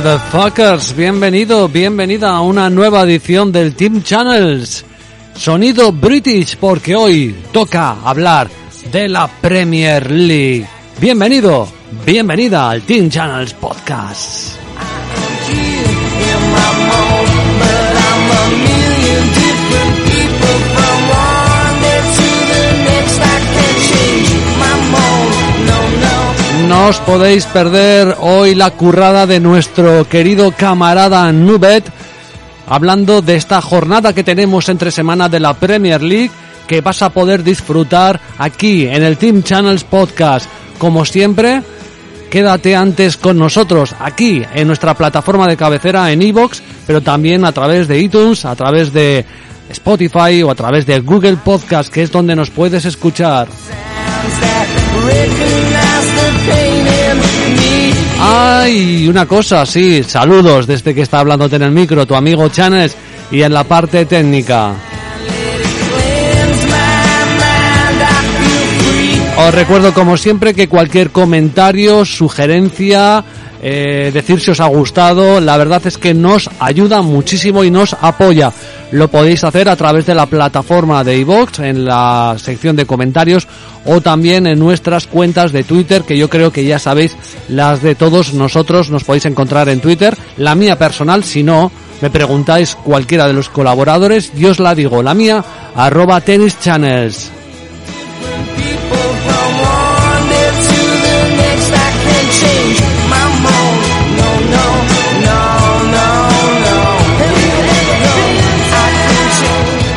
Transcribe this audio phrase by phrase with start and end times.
[0.00, 0.96] ¿Qué tal, motherfuckers?
[0.96, 4.82] Bienvenido, bienvenida a una nueva edición del Team Channels.
[5.34, 8.48] Sonido British, porque hoy toca hablar
[8.90, 10.66] de la Premier League.
[10.98, 11.68] Bienvenido,
[12.06, 14.56] bienvenida al Team Channels Podcast.
[26.70, 31.82] No os podéis perder hoy la currada de nuestro querido camarada Nubet,
[32.68, 36.30] hablando de esta jornada que tenemos entre semana de la Premier League,
[36.68, 40.48] que vas a poder disfrutar aquí en el Team Channels Podcast.
[40.78, 41.60] Como siempre,
[42.30, 47.50] quédate antes con nosotros aquí en nuestra plataforma de cabecera en iVoox, pero también a
[47.50, 49.26] través de iTunes, a través de
[49.70, 53.48] Spotify o a través de Google Podcast, que es donde nos puedes escuchar.
[58.22, 62.96] Ay, una cosa, sí, saludos desde que está hablándote en el micro, tu amigo Chanes
[63.30, 64.74] y en la parte técnica.
[69.38, 73.24] Os recuerdo como siempre que cualquier comentario, sugerencia,
[73.62, 77.94] eh, decir si os ha gustado, la verdad es que nos ayuda muchísimo y nos
[78.00, 78.52] apoya.
[78.90, 83.46] Lo podéis hacer a través de la plataforma de iVoox en la sección de comentarios
[83.84, 87.16] o también en nuestras cuentas de Twitter que yo creo que ya sabéis
[87.48, 90.16] las de todos nosotros nos podéis encontrar en Twitter.
[90.38, 95.02] La mía personal, si no, me preguntáis cualquiera de los colaboradores, yo os la digo,
[95.02, 95.44] la mía,
[95.76, 97.30] arroba tenis channels.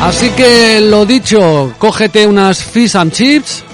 [0.04, 3.64] Así que lo dicho, cógete unas fish and chips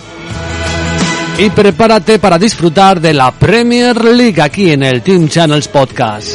[1.39, 6.35] y prepárate para disfrutar de la Premier League aquí en el Team Channels Podcast.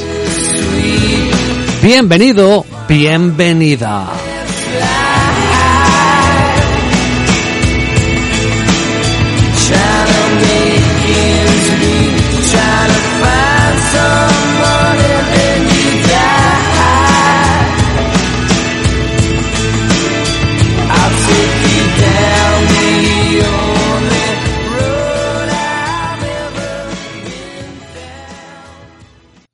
[1.81, 4.15] Bienvenido, bienvenida.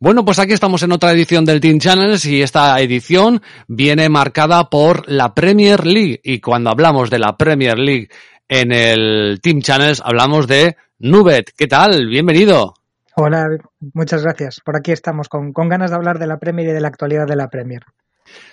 [0.04, 4.68] Bueno, pues aquí estamos en otra edición del Team Channels y esta edición viene marcada
[4.68, 6.20] por la Premier League.
[6.24, 8.10] Y cuando hablamos de la Premier League
[8.50, 11.52] en el Team Channels, hablamos de Nubet.
[11.56, 12.08] ¿Qué tal?
[12.08, 12.74] Bienvenido.
[13.16, 13.48] Hola,
[13.94, 14.60] muchas gracias.
[14.66, 17.28] Por aquí estamos con, con ganas de hablar de la Premier y de la actualidad
[17.28, 17.84] de la Premier.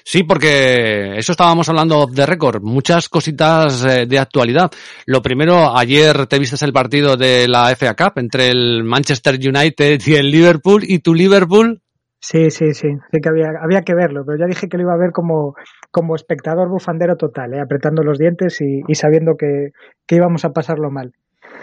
[0.02, 4.70] Sí, porque eso estábamos hablando de récord, muchas cositas eh, de actualidad.
[5.06, 10.00] Lo primero, ayer te viste el partido de la FA Cup entre el Manchester United
[10.06, 11.80] y el Liverpool, ¿y tu Liverpool?
[12.20, 14.94] Sí, sí, sí, sí que había, había que verlo, pero ya dije que lo iba
[14.94, 15.54] a ver como,
[15.90, 19.72] como espectador bufandero total, eh, apretando los dientes y, y sabiendo que,
[20.06, 21.12] que íbamos a pasarlo mal.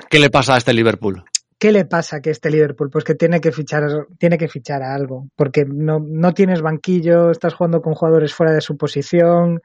[0.10, 1.24] ¿Qué le pasa a este Liverpool?
[1.58, 2.90] ¿Qué le pasa que este Liverpool?
[2.90, 7.32] Pues que tiene que fichar, tiene que fichar a algo, porque no, no tienes banquillo,
[7.32, 9.62] estás jugando con jugadores fuera de su posición,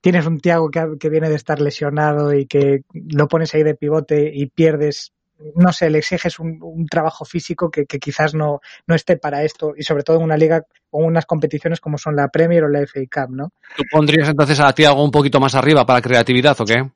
[0.00, 3.74] tienes un Tiago que, que, viene de estar lesionado y que lo pones ahí de
[3.74, 5.12] pivote y pierdes,
[5.54, 9.42] no sé, le exiges un, un trabajo físico que, que, quizás no, no esté para
[9.42, 12.68] esto, y sobre todo en una liga o unas competiciones como son la Premier o
[12.68, 13.52] la FA Cup, ¿no?
[13.76, 16.90] ¿Tú pondrías entonces a Tiago un poquito más arriba para creatividad o qué?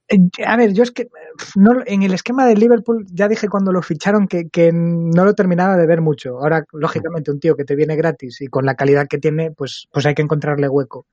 [0.44, 1.08] A ver, yo es que
[1.54, 5.34] no, en el esquema de Liverpool ya dije cuando lo ficharon que, que, no lo
[5.34, 6.38] terminaba de ver mucho.
[6.38, 9.88] Ahora, lógicamente, un tío que te viene gratis y con la calidad que tiene, pues,
[9.90, 11.06] pues hay que encontrarle hueco.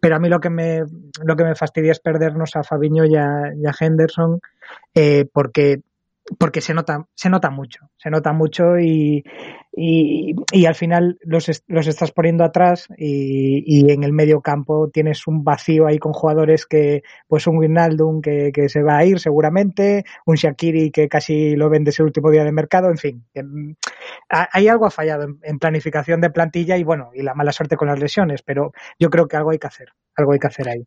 [0.00, 0.84] Pero a mí lo que me,
[1.24, 4.40] lo que me fastidia es perdernos a Fabiño y a, y a Henderson,
[4.94, 5.80] eh, porque
[6.38, 9.24] porque se nota, se nota mucho, se nota mucho y,
[9.72, 14.90] y, y al final los, los, estás poniendo atrás y, y, en el medio campo
[14.90, 19.04] tienes un vacío ahí con jugadores que, pues un Wijnaldum que, que, se va a
[19.04, 23.24] ir seguramente, un Shakiri que casi lo vende ese último día de mercado, en fin,
[24.28, 27.88] hay algo ha fallado en planificación de plantilla y bueno, y la mala suerte con
[27.88, 30.86] las lesiones, pero yo creo que algo hay que hacer, algo hay que hacer ahí.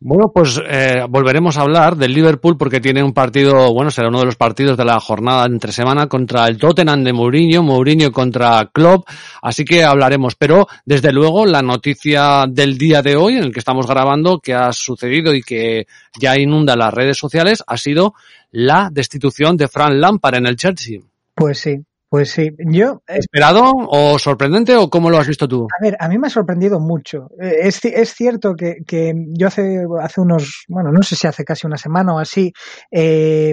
[0.00, 4.20] Bueno, pues eh, volveremos a hablar del Liverpool porque tiene un partido, bueno, será uno
[4.20, 8.70] de los partidos de la jornada entre semana contra el Tottenham de Mourinho, Mourinho contra
[8.72, 9.08] Klopp,
[9.40, 10.34] así que hablaremos.
[10.34, 14.52] Pero, desde luego, la noticia del día de hoy, en el que estamos grabando, que
[14.52, 15.86] ha sucedido y que
[16.20, 18.14] ya inunda las redes sociales, ha sido
[18.50, 21.00] la destitución de Fran Lampard en el Chelsea.
[21.34, 21.82] Pues sí,
[22.14, 23.02] Pues sí, yo...
[23.08, 25.66] ¿Esperado o sorprendente o cómo lo has visto tú?
[25.76, 27.28] A ver, a mí me ha sorprendido mucho.
[27.42, 31.44] Eh, es, es cierto que, que, yo hace, hace unos, bueno, no sé si hace
[31.44, 32.52] casi una semana o así,
[32.92, 33.52] eh,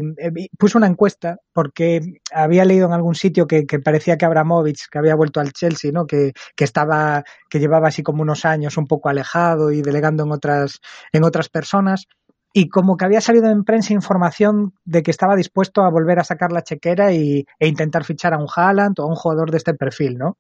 [0.60, 5.00] puse una encuesta porque había leído en algún sitio que, que, parecía que Abramovich, que
[5.00, 6.06] había vuelto al Chelsea, ¿no?
[6.06, 10.34] Que, que estaba, que llevaba así como unos años un poco alejado y delegando en
[10.34, 10.82] otras,
[11.12, 12.06] en otras personas
[12.54, 16.24] y como que había salido en prensa información de que estaba dispuesto a volver a
[16.24, 19.58] sacar la chequera y, e intentar fichar a un Haaland o a un jugador de
[19.58, 20.38] este perfil, ¿no?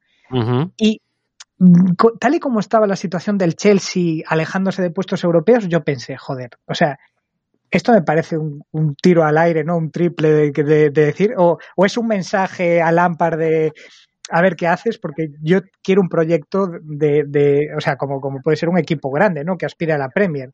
[0.77, 1.01] Y
[2.19, 6.51] tal y como estaba la situación del Chelsea alejándose de puestos europeos, yo pensé, joder,
[6.65, 6.99] o sea,
[7.69, 9.77] esto me parece un, tiro al aire, ¿no?
[9.77, 13.73] Un triple de, decir, o, o, es un mensaje a Lampard de
[14.29, 18.41] a ver qué haces, porque yo quiero un proyecto de, de o sea, como, como
[18.41, 19.57] puede ser un equipo grande, ¿no?
[19.57, 20.51] Que aspire a la Premier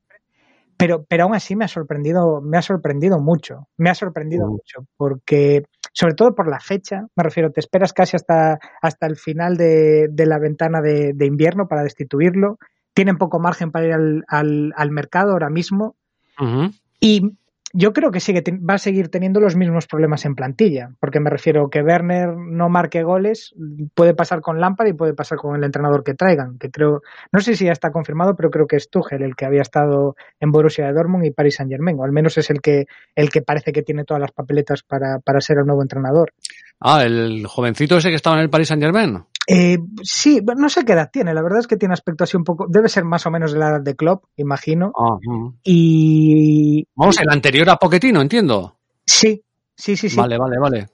[0.77, 4.85] pero, pero aún así me ha sorprendido, me ha sorprendido mucho, me ha sorprendido mucho,
[4.95, 9.57] porque sobre todo por la fecha, me refiero, te esperas casi hasta, hasta el final
[9.57, 12.59] de, de la ventana de, de, invierno para destituirlo,
[12.94, 15.95] tienen poco margen para ir al, al, al mercado ahora mismo,
[17.00, 17.38] y
[17.79, 21.29] yo creo que sigue, va a seguir teniendo los mismos problemas en plantilla, porque me
[21.29, 23.53] refiero que Werner no marque goles,
[23.94, 27.01] puede pasar con Lampard y puede pasar con el entrenador que traigan, que creo,
[27.31, 30.15] no sé si ya está confirmado, pero creo que es Tuchel el que había estado
[30.39, 32.85] en Borussia de Dortmund y Paris Saint Germain, o al menos es el que,
[33.15, 36.33] el que parece que tiene todas las papeletas para, para ser el nuevo entrenador.
[36.80, 39.23] Ah, el jovencito ese que estaba en el Paris Saint Germain.
[39.49, 41.33] Eh, sí, no sé qué edad tiene.
[41.33, 42.67] La verdad es que tiene aspecto así un poco.
[42.67, 44.91] Debe ser más o menos de la edad de Klopp, imagino.
[45.63, 46.85] Y.
[46.95, 48.75] Vamos, el anterior a Poquetino, entiendo.
[49.05, 49.41] Sí,
[49.73, 50.17] sí, sí, sí.
[50.17, 50.88] Vale, vale, vale.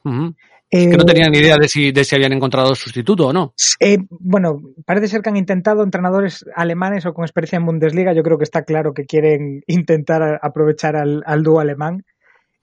[0.70, 3.56] es que no tenía ni idea de si, de si habían encontrado sustituto o no.
[3.80, 8.14] Eh, bueno, parece ser que han intentado entrenadores alemanes o con experiencia en Bundesliga.
[8.14, 12.06] Yo creo que está claro que quieren intentar aprovechar al, al dúo alemán.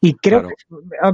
[0.01, 0.55] Y creo que
[1.03, 1.13] ah,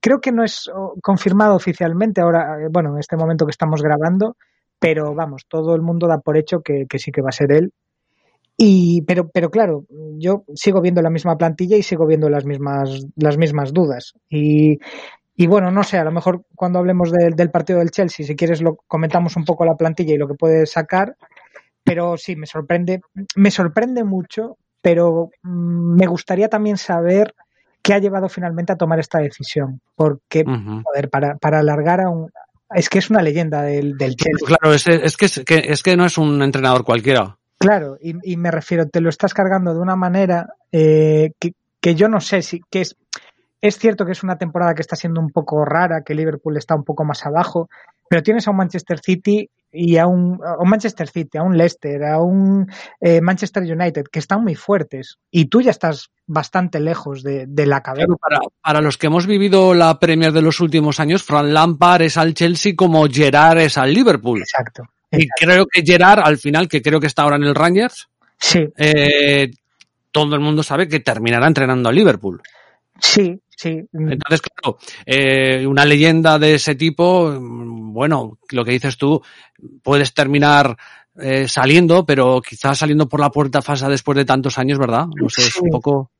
[0.00, 0.70] Creo que no es
[1.02, 4.36] confirmado oficialmente ahora, eh, bueno, en este momento que estamos grabando,
[4.78, 7.72] pero vamos, todo el mundo da por hecho que, sí que va a ser él.
[8.56, 9.84] Y, pero, pero claro,
[10.18, 14.14] yo sigo viendo la misma plantilla y sigo viendo las mismas, las mismas dudas.
[14.28, 14.78] Y,
[15.46, 18.76] bueno, no sé, a lo mejor cuando hablemos del partido del Chelsea, si quieres lo
[18.86, 21.16] comentamos un poco la plantilla y lo que puede sacar.
[21.82, 23.00] Pero sí, me sorprende,
[23.36, 27.34] me sorprende mucho, pero mm, me gustaría también saber
[27.82, 29.80] ¿Qué ha llevado finalmente a tomar esta decisión?
[29.94, 32.30] Porque, joder, para, para alargar a un...
[32.72, 34.46] Es que es una leyenda del, del Chelsea.
[34.46, 37.36] Claro, es, es, que, es, que, es que no es un entrenador cualquiera.
[37.58, 41.94] Claro, y, y me refiero, te lo estás cargando de una manera eh, que, que
[41.94, 42.96] yo no sé si que es
[43.60, 46.74] es cierto que es una temporada que está siendo un poco rara, que Liverpool está
[46.74, 47.68] un poco más abajo,
[48.08, 51.56] pero tienes a un Manchester City y a un, a un Manchester City, a un
[51.56, 52.66] Leicester, a un
[53.00, 55.18] eh, Manchester United, que están muy fuertes.
[55.30, 58.08] Y tú ya estás bastante lejos de, de la cabeza.
[58.20, 62.16] para, para, los que hemos vivido la Premier de los últimos años, Fran Lampard es
[62.16, 64.40] al Chelsea como Gerard es al Liverpool.
[64.40, 64.84] Exacto.
[65.12, 68.66] Y creo que Gerard, al final, que creo que está ahora en el Rangers, sí.
[68.76, 69.50] eh,
[70.10, 72.40] todo el mundo sabe que terminará entrenando al Liverpool.
[72.98, 73.86] Sí, Sí.
[73.92, 79.20] Entonces, claro, eh, una leyenda de ese tipo, bueno, lo que dices tú,
[79.82, 80.78] puedes terminar
[81.18, 85.08] eh, saliendo, pero quizás saliendo por la puerta falsa después de tantos años, ¿verdad?
[85.14, 86.10] No sé, es un poco.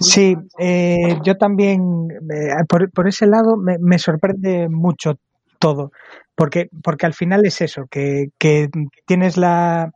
[0.00, 2.08] Sí, eh, yo también,
[2.68, 5.14] por, por, ese lado, me, me, sorprende mucho
[5.60, 5.92] todo,
[6.34, 8.68] porque, porque al final es eso, que, que
[9.06, 9.92] tienes la,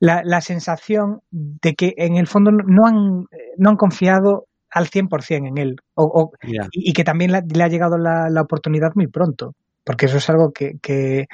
[0.00, 3.26] la, la, sensación de que en el fondo no han,
[3.58, 5.76] no han confiado al 100% en él.
[5.94, 6.66] O, o yeah.
[6.72, 9.54] y, y, que también la, le ha llegado la, la, oportunidad muy pronto.
[9.84, 11.26] Porque eso es algo que, que,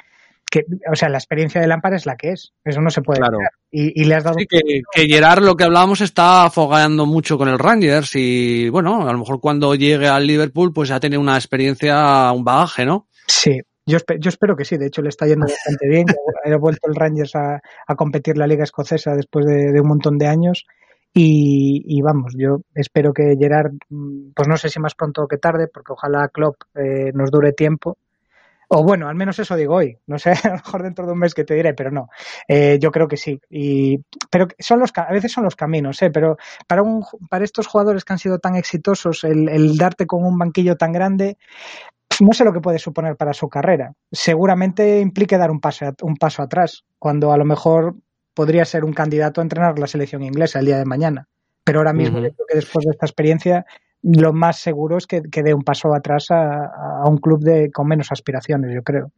[0.49, 2.53] que, o sea, la experiencia de Lampard es la que es.
[2.63, 3.37] Eso no se puede claro.
[3.71, 4.37] Y, y, le has dado.
[4.39, 8.11] Sí, que, que Gerard, lo que hablábamos, está afogando mucho con el Rangers.
[8.15, 12.43] Y bueno, a lo mejor cuando llegue al Liverpool, pues ya tiene una experiencia, un
[12.43, 13.07] bagaje, ¿no?
[13.27, 13.61] Sí.
[13.85, 16.05] Yo, yo espero que sí, de hecho le está yendo bastante bien.
[16.45, 20.17] Ha vuelto el Rangers a, a competir la Liga Escocesa después de, de un montón
[20.17, 20.65] de años
[21.13, 23.73] y, y, vamos, yo espero que Gerard,
[24.35, 27.97] pues no sé si más pronto que tarde, porque ojalá Klopp eh, nos dure tiempo.
[28.71, 29.97] O bueno, al menos eso digo hoy.
[30.05, 32.09] No sé, a lo mejor dentro de un mes que te diré, pero no.
[32.47, 33.41] Eh, yo creo que sí.
[33.49, 33.99] Y,
[34.29, 36.11] pero son los, a veces son los caminos, ¿eh?
[36.11, 36.37] Pero
[36.67, 40.37] para, un, para estos jugadores que han sido tan exitosos, el, el darte con un
[40.37, 41.37] banquillo tan grande,
[42.21, 43.93] no sé lo que puede suponer para su carrera.
[44.11, 47.95] Seguramente implique dar un paso, un paso atrás, cuando a lo mejor
[48.39, 51.27] podría ser un candidato a entrenar la selección inglesa el día de mañana.
[51.61, 52.33] Pero ahora mismo, uh -huh.
[52.33, 53.65] creo que después de esta experiencia,
[54.01, 57.69] lo más seguro es que, que dé un paso atrás a, a un club de,
[57.69, 59.11] con menos aspiraciones, yo creo.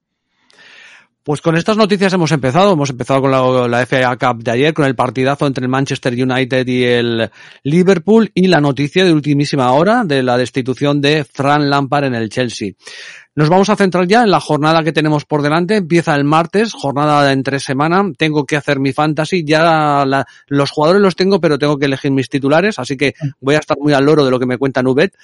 [1.23, 2.73] Pues con estas noticias hemos empezado.
[2.73, 6.13] Hemos empezado con la, la, FA Cup de ayer, con el partidazo entre el Manchester
[6.13, 7.29] United y el
[7.61, 12.29] Liverpool y la noticia de ultimísima hora de la destitución de Fran Lampard en el
[12.29, 12.71] Chelsea.
[13.33, 15.77] Nos vamos a centrar ya en la jornada que tenemos por delante.
[15.77, 18.03] Empieza el martes, jornada de entre semana.
[18.17, 19.43] Tengo que hacer mi fantasy.
[19.45, 22.77] Ya la, los jugadores los tengo, pero tengo que elegir mis titulares.
[22.77, 25.15] Así que voy a estar muy al loro de lo que me cuenta Nubet.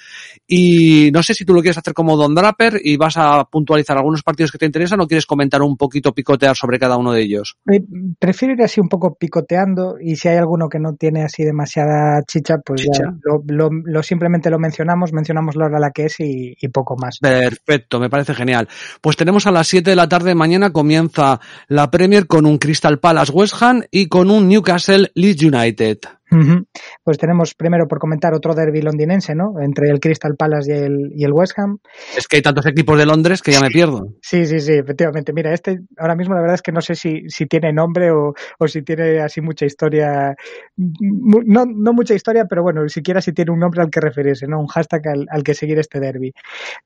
[0.46, 3.96] Y no sé si tú lo quieres hacer como Don Draper y vas a puntualizar
[3.98, 7.22] algunos partidos que te interesan o quieres comentar un poquito, picotear sobre cada uno de
[7.22, 7.56] ellos.
[7.70, 7.82] Eh,
[8.18, 12.22] prefiero ir así un poco picoteando y si hay alguno que no tiene así demasiada
[12.26, 13.02] chicha, pues Chicha.
[13.04, 16.56] ya lo, lo- lo simplemente lo mencionamos, mencionamos la hora a la que es y,
[16.58, 17.18] y poco más.
[17.20, 18.68] Perfecto, me parece genial.
[19.00, 22.98] Pues tenemos a las 7 de la tarde mañana comienza la Premier con un Crystal
[22.98, 26.17] Palace West Ham y con un Newcastle Leeds United.
[27.02, 29.54] Pues tenemos primero por comentar otro derby londinense, ¿no?
[29.60, 31.78] Entre el Crystal Palace y el, y el West Ham.
[32.16, 34.14] Es que hay tantos equipos de Londres que ya me pierdo.
[34.20, 35.32] Sí, sí, sí, efectivamente.
[35.32, 38.34] Mira, este ahora mismo la verdad es que no sé si, si tiene nombre o,
[38.58, 40.34] o si tiene así mucha historia.
[40.76, 44.60] No, no mucha historia, pero bueno, siquiera si tiene un nombre al que referirse, ¿no?
[44.60, 46.32] Un hashtag al, al que seguir este derby.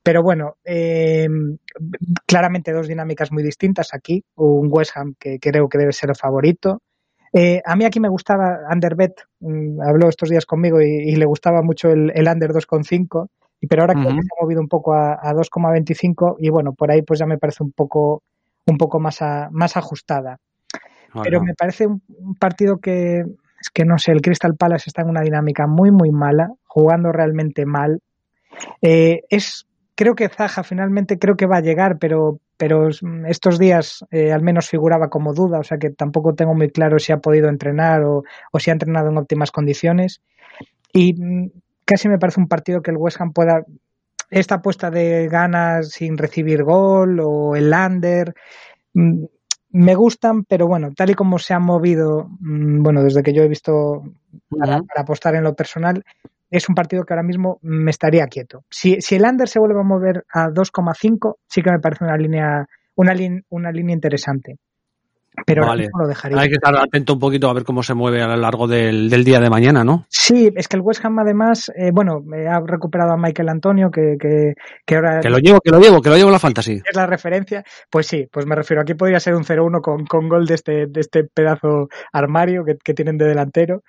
[0.03, 1.29] Pero bueno, eh,
[2.27, 4.25] claramente dos dinámicas muy distintas aquí.
[4.37, 6.81] Un West Ham que creo que debe ser el favorito.
[7.33, 11.25] Eh, a mí aquí me gustaba Underbet, mm, habló estos días conmigo y, y le
[11.25, 13.29] gustaba mucho el, el Under 2,5,
[13.61, 16.73] y pero ahora creo que se ha movido un poco a, a 2,25 y bueno,
[16.75, 18.23] por ahí pues ya me parece un poco
[18.67, 20.39] un poco más, a- más ajustada.
[21.23, 23.21] Pero me parece un, un partido que
[23.61, 27.13] es que no sé, el Crystal Palace está en una dinámica muy muy mala, jugando
[27.13, 28.01] realmente mal.
[28.81, 33.59] Eh, es creo que Zaha finalmente creo que va a llegar, pero pero mm, estos
[33.59, 37.11] días eh, al menos figuraba como duda, o sea que tampoco tengo muy claro si
[37.11, 40.23] ha podido entrenar o, o si ha entrenado en óptimas condiciones.
[40.93, 41.51] Y mm,
[41.85, 43.65] casi me parece un partido que el West Ham pueda
[44.31, 48.33] esta apuesta de ganas sin recibir gol o el under
[48.95, 49.25] mm,
[49.71, 53.49] me gustan, pero bueno, tal y como se han movido, bueno, desde que yo he
[53.49, 54.05] visto
[54.57, 56.05] para apostar en lo personal,
[56.53, 58.65] es un partido que ahora mismo me estaría quieto.
[58.71, 62.17] Si, si el under se vuelve a mover a 2,5, sí que me parece una
[62.17, 63.15] línea, una,
[63.49, 64.59] una línea interesante.
[65.47, 65.83] Pero ahora Vale.
[65.85, 66.39] mismo lo dejaría.
[66.39, 69.09] hay que estar atento un poquito a ver cómo se mueve a lo largo del,
[69.09, 70.05] del día de mañana, ¿no?
[70.11, 73.91] Sí, es que el West Ham además, eh, bueno, eh, ha recuperado a Michael Antonio,
[73.91, 74.53] que, que,
[74.85, 76.83] que ahora Que lo llevo, que lo llevo, que lo llevo la fantasy.
[76.85, 77.65] es la referencia.
[77.91, 80.87] Pues sí, pues me refiero, aquí podría ser un 0-1 con, con gol de este,
[80.87, 83.85] de este pedazo armario que, que tienen de delantero.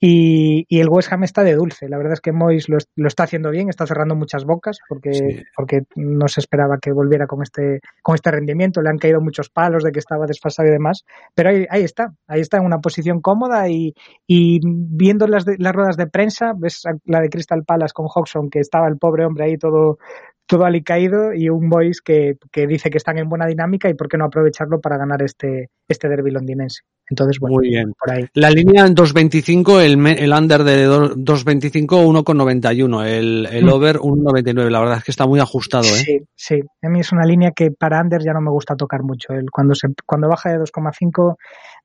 [0.00, 1.88] Y, y el West Ham está de dulce.
[1.88, 5.12] La verdad es que Mois lo, lo está haciendo bien, está cerrando muchas bocas porque,
[5.12, 5.42] Sí.
[5.56, 8.80] porque no se esperaba que volviera con este, con este rendimiento.
[8.80, 11.04] Le han caído muchos palos de que estaba desfasado y demás.
[11.34, 13.92] Pero ahí, ahí está, ahí está en una posición cómoda y,
[14.26, 18.50] y viendo las, de- las ruedas de prensa, ves la de Crystal Palace con Hodgson,
[18.50, 19.98] que estaba el pobre hombre ahí todo,
[20.46, 24.08] todo alicaído y un Boys que, que dice que están en buena dinámica y por
[24.08, 26.82] qué no aprovecharlo para ganar este, este derby londinense.
[27.10, 27.92] Entonces, bueno, Muy bien.
[27.98, 28.26] por ahí.
[28.34, 33.04] La línea en 2.25, el, el under de do- 2.25, 1,91.
[33.06, 33.68] El, el Mm.
[33.70, 34.70] over, 1,99.
[34.70, 35.88] La verdad es que está muy ajustado, ¿eh?
[36.04, 36.62] Sí, sí.
[36.82, 39.32] A mí es una línea que para Anders ya no me gusta tocar mucho.
[39.32, 41.36] El, cuando, se, cuando baja de 2,5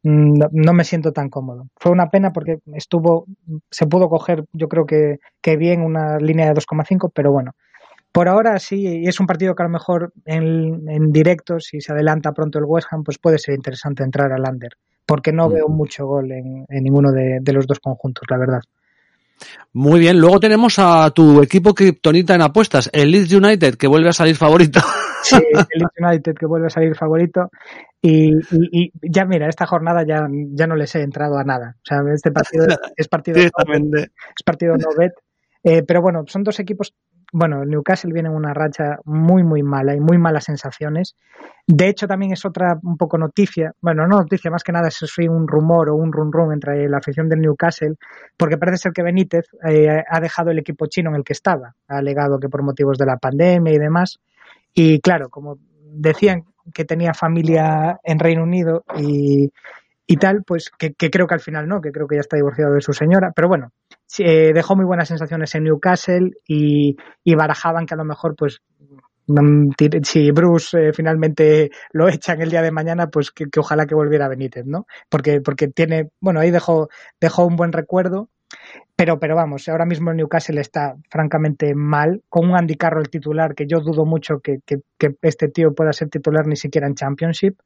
[0.04, 1.68] mm, no, no me siento tan cómodo.
[1.78, 3.26] Fue una pena porque estuvo,
[3.72, 7.52] se pudo coger, yo creo que, que bien una línea de 2,5, pero bueno.
[8.12, 11.82] Por ahora sí, y es un partido que a lo mejor en, en directo, si
[11.82, 14.70] se adelanta pronto el West Ham, pues puede ser interesante entrar al under,
[15.06, 15.54] porque no Mm.
[15.54, 18.62] veo mucho gol en, en ninguno de, de los dos conjuntos, la verdad.
[19.74, 20.20] Muy bien.
[20.20, 24.36] Luego tenemos a tu equipo kriptonita en apuestas, el Leeds United, que vuelve a salir
[24.36, 24.80] favorito.
[25.26, 27.50] Sí, el Leeds United que vuelve a salir favorito.
[28.02, 31.78] Y, y- y ya mira, esta jornada ya, ya no les he entrado a nada.
[31.78, 32.68] O sea, este partido
[32.98, 35.14] es, partido, es partido no bet.
[35.64, 36.94] Eh, pero bueno, son dos equipos.
[37.36, 41.16] Bueno, Newcastle viene en una racha muy, muy mala y muy malas sensaciones.
[41.66, 43.72] De hecho, también es otra un poco noticia.
[43.82, 47.00] Bueno, no noticia, más que nada es un rumor o un run run entre la
[47.00, 47.96] afición del Newcastle,
[48.38, 51.74] porque parece ser que Benítez eh, ha dejado el equipo chino en el que estaba.
[51.88, 54.20] Ha alegado que por motivos de la pandemia y demás.
[54.72, 55.58] Y claro, como
[55.92, 59.50] decían que tenía familia en Reino Unido y,
[60.18, 62.76] tal, pues que, que creo que al final no, que creo que ya está divorciado
[62.76, 63.32] de su señora.
[63.36, 63.72] Pero bueno,
[64.20, 68.62] eh, dejó muy buenas sensaciones en Newcastle y, y barajaban que a lo mejor, pues,
[69.28, 69.72] mm,
[70.04, 74.28] si Bruce eh, finalmente lo echan el día de mañana, pues que, ojalá que volviera
[74.30, 74.86] Benítez, ¿no?
[75.10, 78.30] Porque, porque tiene, bueno, ahí dejó, dejó un buen recuerdo.
[78.96, 83.56] Pero, pero vamos, ahora mismo el Newcastle está francamente mal, con un Andy Carroll titular
[83.56, 84.82] que yo dudo mucho que, que-
[85.24, 87.58] este tío pueda ser titular ni siquiera en Championship.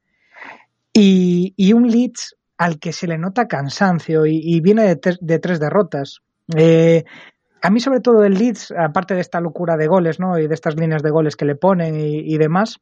[0.92, 5.60] Y, y un Leeds al que se le nota cansancio y, viene de, de tres
[5.60, 6.20] derrotas.
[6.56, 7.04] Eh,
[7.62, 10.38] a mí, sobre todo, el Leeds, aparte de esta locura de goles, ¿no?
[10.38, 12.78] Y de estas líneas de goles que le ponen y, y demás,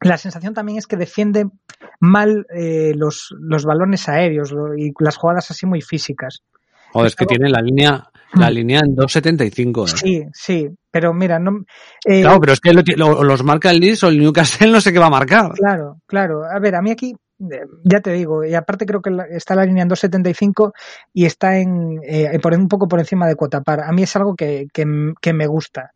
[0.00, 1.46] la sensación también es que defiende
[2.00, 6.42] mal eh, los, los balones aéreos lo- y las jugadas así muy físicas.
[6.92, 8.04] Joder, es que tiene la línea,
[8.34, 9.84] La línea en 2.75.
[9.86, 9.96] ¿eh?
[9.96, 11.64] Sí, sí, pero mira, no.
[12.04, 14.92] Eh, claro, pero es que lo, los marca el Leeds o el Newcastle, no sé
[14.92, 15.52] qué va a marcar.
[15.52, 16.42] Claro, claro.
[16.44, 17.14] A ver, a mí aquí,
[17.84, 20.72] ya te digo, y aparte creo que está la línea en 2.75
[21.12, 23.80] y está en eh, por un poco por encima de cuota par.
[23.80, 24.84] A mí es algo que, que,
[25.20, 25.92] que me gusta.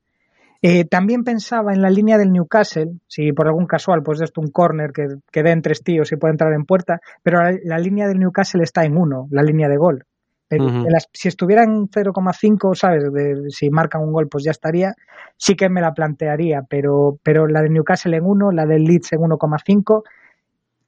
[0.63, 4.51] Eh, también pensaba en la línea del Newcastle, si por algún casual, pues esto un
[4.51, 8.09] corner que, que den tres tíos y puede entrar en puerta, pero la, la, línea
[8.09, 10.05] del Newcastle está en uno, la línea de gol.
[10.51, 10.91] Uh -huh.
[10.91, 13.13] las, si estuviera en 0,5, ¿sabes?
[13.13, 14.95] De, si marcan un gol, pues ya estaría.
[15.37, 19.13] Sí que me la plantearía, pero, pero la de Newcastle en 1, la del Leeds
[19.13, 20.03] en 1,5,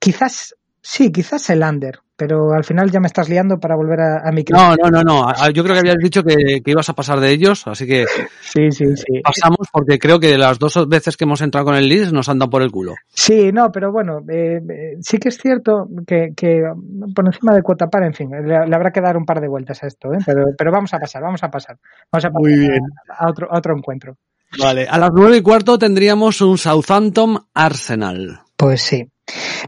[0.09, 4.27] quizás, sí, quizás el under, pero al final ya me estás liando para volver a,
[4.27, 5.51] a mi No, no, no, no.
[5.51, 8.07] Yo creo que habías dicho que, que, ibas a pasar de ellos, así que
[8.41, 9.21] sí, sí, sí.
[9.23, 12.39] pasamos porque creo que las dos veces que hemos entrado con el Leeds nos han
[12.39, 12.95] dado por el culo.
[13.09, 16.63] Sí, no, pero bueno, eh, sí que es cierto que, que,
[17.15, 19.49] por encima de cuota par, en fin, le, le, habrá que dar un par de
[19.49, 20.19] vueltas a esto, ¿eh?
[20.25, 21.77] pero, pero vamos a pasar, vamos a pasar.
[22.11, 22.81] Vamos a pasar Muy bien.
[23.11, 24.17] A, a, otro, a otro encuentro.
[24.59, 28.41] Vale, a las nueve y cuarto tendríamos un Southampton Arsenal.
[28.57, 29.07] Pues sí.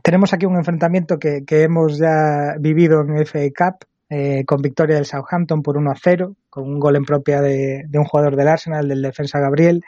[0.03, 4.97] Tenemos aquí un enfrentamiento que, que hemos ya vivido en FA Cup, eh, con victoria
[4.97, 8.49] del Southampton por 1 a 0, con un gol en propia de, un jugador del
[8.49, 9.83] Arsenal, del defensa Gabriel.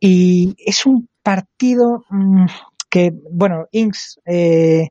[0.00, 2.46] Y es un partido mmm,
[2.90, 4.88] que, bueno, Inks, eh,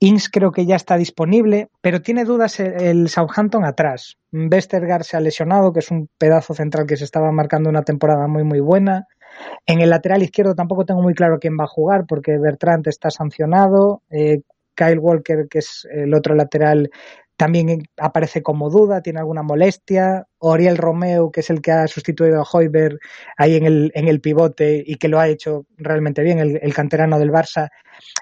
[0.00, 4.16] Inks creo que ya está disponible, pero tiene dudas el, el Southampton atrás.
[4.32, 8.26] Westergaard se ha lesionado, que es un pedazo central que se estaba marcando una temporada
[8.26, 9.06] muy, muy buena.
[9.66, 13.10] En el lateral izquierdo tampoco tengo muy claro quién va a jugar porque Bertrand está
[13.10, 14.42] sancionado, eh,
[14.74, 16.90] Kyle Walker, que es el otro lateral,
[17.36, 22.40] también aparece como duda, tiene alguna molestia, Oriel Romeo, que es el que ha sustituido
[22.40, 22.98] a Hoiber
[23.36, 26.74] ahí en el, en el pivote y que lo ha hecho realmente bien, el, el
[26.74, 27.68] canterano del Barça,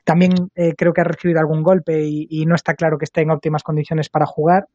[0.04, 3.22] también eh, creo que ha recibido algún golpe y, y, no está claro que esté
[3.22, 4.66] en óptimas condiciones para jugar.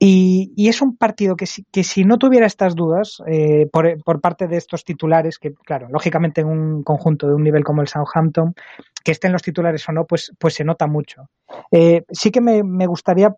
[0.00, 4.00] Y, y, es un partido que si, que si no tuviera estas dudas eh, por,
[4.04, 7.82] por, parte de estos titulares, que claro, lógicamente en un conjunto de un nivel como
[7.82, 8.54] el Southampton,
[9.02, 11.28] que estén los titulares o no, pues, pues se nota mucho.
[11.72, 13.34] Eh, sí que me, me, gustaría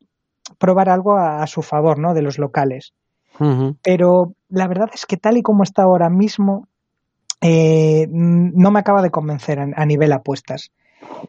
[0.59, 2.13] probar algo a, a, su favor, ¿no?
[2.13, 2.93] De los locales.
[3.39, 3.77] Uh -huh.
[3.83, 6.69] Pero la verdad es que tal y como está ahora mismo,
[7.41, 10.73] eh, no me acaba de convencer a, a nivel apuestas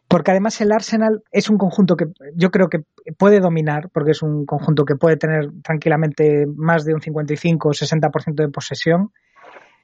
[0.07, 2.05] porque además el Arsenal es un conjunto que
[2.35, 2.83] yo creo que
[3.17, 7.71] puede dominar, porque es un conjunto que puede tener tranquilamente más de un 55 o
[7.71, 9.11] 60% de posesión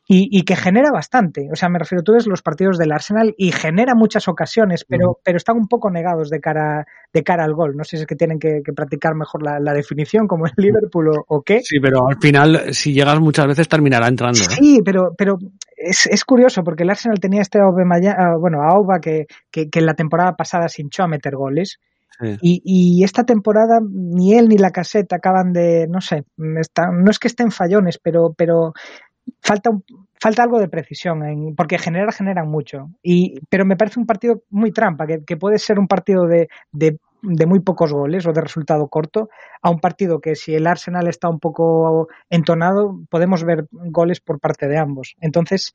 [0.09, 1.49] y, y, que genera bastante.
[1.51, 5.11] O sea, me refiero, tú ves los partidos del Arsenal y genera muchas ocasiones, pero,
[5.11, 7.75] uh pero están un poco negados de cara, de cara al gol.
[7.75, 10.53] No sé si es que tienen que, que practicar mejor la, la, definición, como el
[10.55, 11.59] Liverpool o, o, qué.
[11.61, 14.39] Sí, pero al final, si llegas muchas veces, terminará entrando.
[14.39, 14.55] ¿eh?
[14.57, 15.37] Sí, pero, pero
[15.77, 19.69] es, es, curioso porque el Arsenal tenía este Aubameyang, uh, bueno, a Auba que, que,
[19.69, 21.79] que, en la temporada pasada se hinchó a meter goles.
[22.19, 22.37] Sí.
[22.41, 26.23] Y, y, esta temporada ni él ni la caseta acaban de, no sé,
[26.59, 28.73] está, no es que estén fallones, pero, pero
[29.41, 29.69] falta,
[30.19, 32.89] falta algo de precisión, en, porque generar generan mucho.
[33.03, 36.49] Y, pero me parece un partido muy trampa, que, que puede ser un partido de,
[36.71, 39.29] de, de, muy pocos goles o de resultado corto,
[39.61, 44.39] a un partido que si el Arsenal está un poco entonado, podemos ver goles por
[44.39, 45.15] parte de ambos.
[45.21, 45.73] Entonces,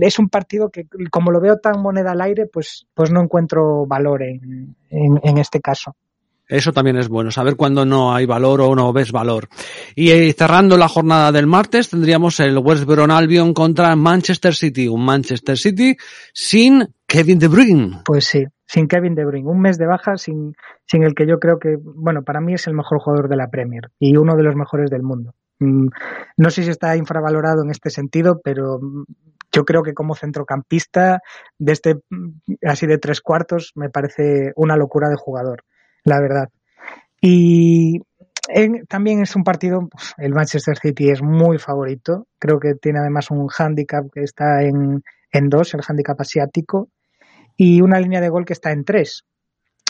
[0.00, 3.86] es un partido que, como lo veo tan moneda al aire, pues, pues no encuentro
[3.86, 5.94] valor en, en, en este caso.
[6.52, 9.48] Eso también es bueno, saber cuándo no hay valor o no ves valor.
[9.94, 14.86] Y eh, cerrando la jornada del martes tendríamos el West Brom Albion contra Manchester City,
[14.86, 15.96] un Manchester City
[16.34, 18.00] sin Kevin De Bruyne.
[18.04, 20.54] Pues sí, sin Kevin De Bruyne, un mes de baja sin,
[20.86, 23.48] sin el que yo creo que, bueno, para mí es el mejor jugador de la
[23.48, 25.34] Premier y uno de los mejores del mundo.
[25.58, 25.88] Mm,
[26.38, 28.80] no sé si está infravalorado en este sentido, pero
[29.52, 31.20] yo creo que como centrocampista
[31.58, 32.00] de este
[32.66, 35.64] así de tres cuartos me parece una locura de jugador
[36.04, 36.48] la verdad.
[37.20, 38.00] Y
[38.88, 43.48] también es un partido, el Manchester City es muy favorito, creo que tiene además un
[43.56, 46.88] handicap que está en, en dos, el handicap asiático,
[47.56, 49.24] y una línea de gol que está en tres.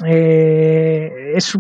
[0.05, 1.55] Eh, es,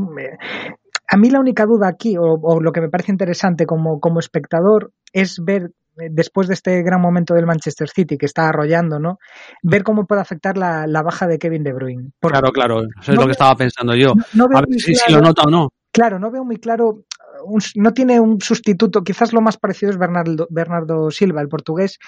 [1.09, 4.19] a mí la única duda aquí, o, o, lo que me parece interesante como, como
[4.19, 9.19] espectador, es ver después de este gran momento del Manchester City que está arrollando, ¿no?
[9.62, 12.11] Ver cómo puede afectar la, la baja de Kevin De Bruyne.
[12.19, 14.15] Porque claro, claro, eso es lo que estaba pensando yo.
[14.35, 15.69] No, no a ver si, claro, si, lo nota o no.
[15.93, 17.05] Claro, no veo muy claro,
[17.45, 21.99] un, no tiene un sustituto, quizás lo más parecido es Bernardo, Bernardo Silva, el portugués,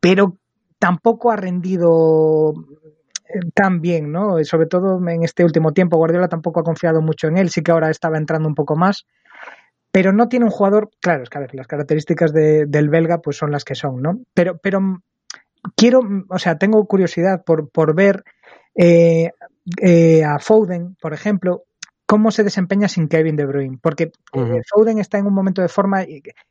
[0.00, 0.36] pero
[0.78, 2.52] tampoco ha rendido
[3.54, 4.42] tan bien, ¿no?
[4.44, 7.72] Sobre todo en este último tiempo, Guardiola tampoco ha confiado mucho en él, sí que
[7.72, 9.06] ahora estaba entrando un poco más
[9.96, 13.22] pero no tiene un jugador, claro, es que a ver, las características de, del belga
[13.22, 14.20] pues son las que son, ¿no?
[14.34, 15.00] Pero, pero
[15.74, 18.22] quiero, o sea, tengo curiosidad por, por ver
[18.74, 19.30] eh,
[19.80, 21.64] eh, a Foden, por ejemplo,
[22.04, 25.68] cómo se desempeña sin Kevin De Bruyne, porque uh Foden está en un momento de
[25.68, 26.04] forma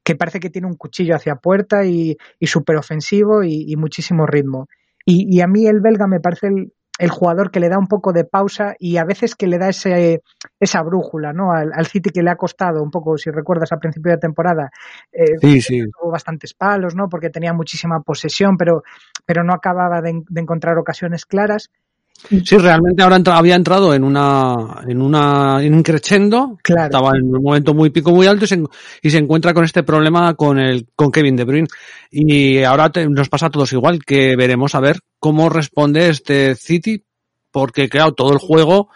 [0.04, 4.26] que parece que tiene un cuchillo hacia puerta y, y súper ofensivo y, y, muchísimo
[4.26, 4.68] ritmo.
[5.06, 7.88] Y, y, a mí el belga me parece el, el, jugador que le da un
[7.88, 10.24] poco de pausa y a veces que le da ese,
[10.60, 11.52] esa brújula ¿no?
[11.52, 14.72] al, al City que le ha costado un poco, si recuerdas, al principio de temporada.
[15.12, 15.84] Eh, sí, sí.
[15.92, 17.08] Tuvo bastantes palos, ¿no?
[17.08, 18.84] porque tenía muchísima posesión, pero,
[19.26, 21.70] pero no acababa de, de encontrar ocasiones claras.
[22.18, 26.58] Sí, realmente ahora entra, había entrado en una, en una, en un crescendo.
[26.64, 26.86] Claro.
[26.86, 28.64] Estaba en un momento muy pico, muy alto y se,
[29.02, 31.68] y se encuentra con este problema con el, con Kevin De Bruyne.
[32.10, 36.56] Y ahora te, nos pasa a todos igual, que veremos a ver cómo responde este
[36.56, 37.04] City,
[37.52, 38.90] porque claro, todo el juego,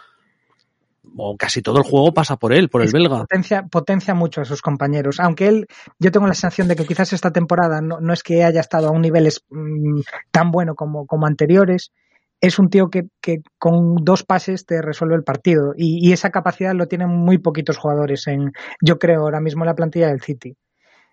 [1.16, 3.18] o casi todo el juego pasa por él, por el es belga.
[3.18, 5.20] Potencia, potencia mucho a sus compañeros.
[5.20, 5.66] Aunque él,
[6.00, 8.88] yo tengo la sensación de que quizás esta temporada no, no es que haya estado
[8.88, 10.00] a un nivel mmm,
[10.32, 11.92] tan bueno como, como anteriores,
[12.40, 16.30] es un tío que, que, con dos pases te resuelve el partido y, y, esa
[16.30, 20.22] capacidad lo tienen muy poquitos jugadores en, yo creo, ahora mismo en la plantilla del
[20.22, 20.56] City.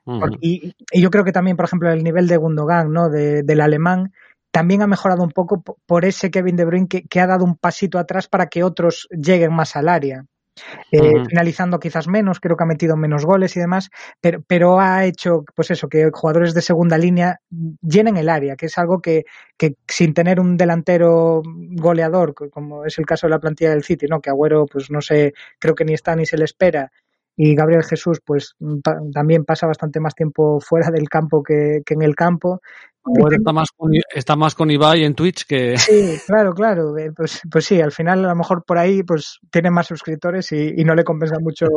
[0.05, 0.37] Uh -huh.
[0.39, 3.09] y, y, yo creo que también, por ejemplo, el nivel de Gundogan, ¿no?
[3.09, 4.13] De, del alemán,
[4.51, 7.57] también ha mejorado un poco por ese Kevin De Bruyne que, que, ha dado un
[7.57, 10.25] pasito atrás para que otros lleguen más al área.
[10.91, 11.29] Eh, uh -huh.
[11.29, 13.89] finalizando quizás menos, creo que ha metido menos goles y demás,
[14.21, 17.39] pero, pero ha hecho, pues eso, que jugadores de segunda línea
[17.81, 19.25] llenen el área, que es algo que,
[19.57, 24.07] que sin tener un delantero goleador, como es el caso de la plantilla del City,
[24.07, 24.21] ¿no?
[24.21, 26.91] Que Agüero, pues no sé, creo que ni está ni se le espera,
[27.37, 31.93] y Gabriel Jesús pues pa también pasa bastante más tiempo fuera del campo que, que
[31.93, 32.61] en el campo.
[33.09, 37.11] Bueno, está más con, está más con Ibai en Twitch que sí claro claro eh,
[37.15, 40.73] pues pues sí al final a lo mejor por ahí pues tiene más suscriptores y,
[40.75, 41.67] y no le compensa mucho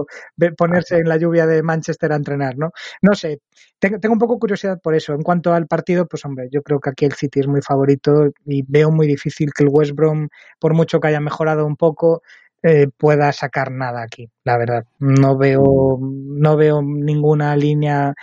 [0.57, 2.71] ponerse en la lluvia de Manchester a entrenar no
[3.03, 3.43] no sé
[3.79, 6.81] tengo, tengo un poco curiosidad por eso en cuanto al partido pues hombre yo creo
[6.81, 10.29] que aquí el City es muy favorito y veo muy difícil que el West Brom
[10.59, 12.23] por mucho que haya mejorado un poco
[12.63, 14.85] eh, pueda sacar nada aquí, la verdad.
[14.99, 18.15] No veo, no veo ninguna línea,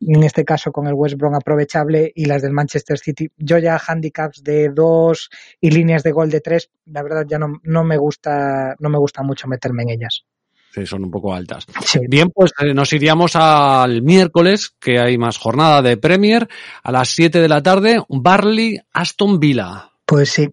[0.00, 3.30] en este caso con el West Brom aprovechable y las del Manchester City.
[3.36, 7.60] Yo ya handicaps de dos y líneas de gol de tres, la verdad ya no,
[7.62, 10.24] no me gusta, no me gusta mucho meterme en ellas.
[10.74, 11.66] Sí, son un poco altas.
[11.84, 12.00] Sí.
[12.08, 16.48] Bien, pues eh, nos iríamos al miércoles, que hay más jornada de Premier,
[16.82, 19.90] a las 7 de la tarde, Barley Aston Villa.
[20.06, 20.48] Pues sí,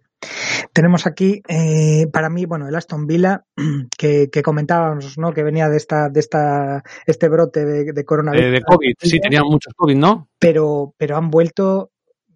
[0.74, 3.46] tenemos aquí, eh, para mí, bueno, el Aston Villa,
[3.98, 5.34] que, que, comentábamos, ¿no?
[5.34, 8.46] Que venía de esta, de esta, este brote de, de coronavirus.
[8.46, 10.30] Eh, de COVID, sí, tenían muchos COVID, ¿no?
[10.38, 11.92] Pero, pero han vuelto,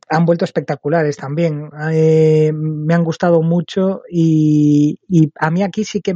[0.10, 1.70] han vuelto espectaculares también.
[1.92, 6.14] Eh, me han gustado mucho y, y a mí aquí sí que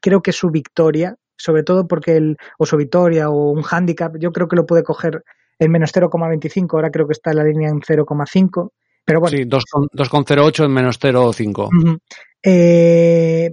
[0.00, 4.32] creo que su victoria, sobre todo porque el, o su victoria o un handicap, yo
[4.32, 5.24] creo que lo puede coger
[5.58, 8.70] en menos 0,25, ahora creo que está en la línea en 0,5
[9.04, 9.36] pero bueno.
[9.36, 11.66] Sí, 2,08 en menos 0,5.
[11.66, 11.98] Uh -huh.
[12.42, 13.52] eh,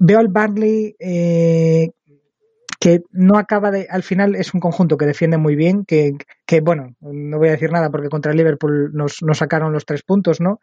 [0.00, 1.90] veo al Barley eh,
[2.78, 3.86] que no acaba de.
[3.90, 6.12] Al final es un conjunto que defiende muy bien, que,
[6.46, 9.84] que bueno, no voy a decir nada porque contra el Liverpool nos, nos sacaron los
[9.84, 10.60] tres puntos, ¿no?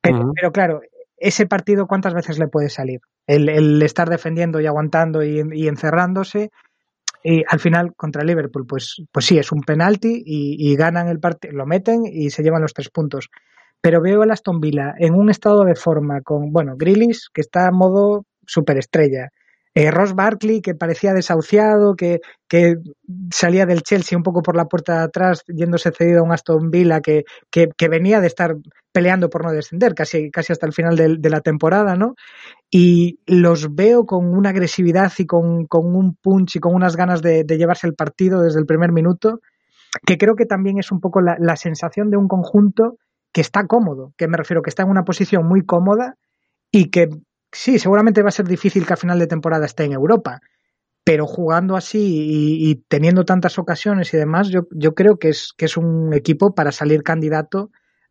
[0.00, 0.32] Pero, uh -huh.
[0.34, 0.80] pero, claro,
[1.16, 3.00] ese partido, ¿cuántas veces le puede salir?
[3.26, 6.50] El, el estar defendiendo y aguantando y, y encerrándose
[7.22, 11.20] y al final contra Liverpool, pues, pues sí, es un penalti y, y ganan el
[11.20, 13.28] partido, lo meten y se llevan los tres puntos.
[13.80, 17.66] Pero veo a Aston Villa en un estado de forma con, bueno, Grillis, que está
[17.66, 19.30] a modo superestrella.
[19.74, 22.76] Eh, Ross Barkley, que parecía desahuciado, que, que,
[23.30, 26.70] salía del Chelsea un poco por la puerta de atrás, yéndose cedido a un Aston
[26.70, 28.54] Villa que, que, venía de estar
[28.92, 32.16] peleando por no descender casi, casi hasta el final de, la temporada, ¿no?
[32.70, 37.22] Y los veo con una agresividad y con, con un punch y con unas ganas
[37.22, 39.40] de, de, llevarse el partido desde el primer minuto,
[40.04, 42.98] que creo que también es un poco la, la sensación de un conjunto
[43.32, 46.16] que está cómodo, que me refiero que está en una posición muy cómoda
[46.70, 47.08] y que
[47.52, 50.40] sí, seguramente va a ser difícil que a final de temporada esté en Europa,
[51.04, 55.66] pero jugando así y, teniendo tantas ocasiones y demás, yo, yo creo que es, que
[55.66, 57.70] es un equipo para salir candidato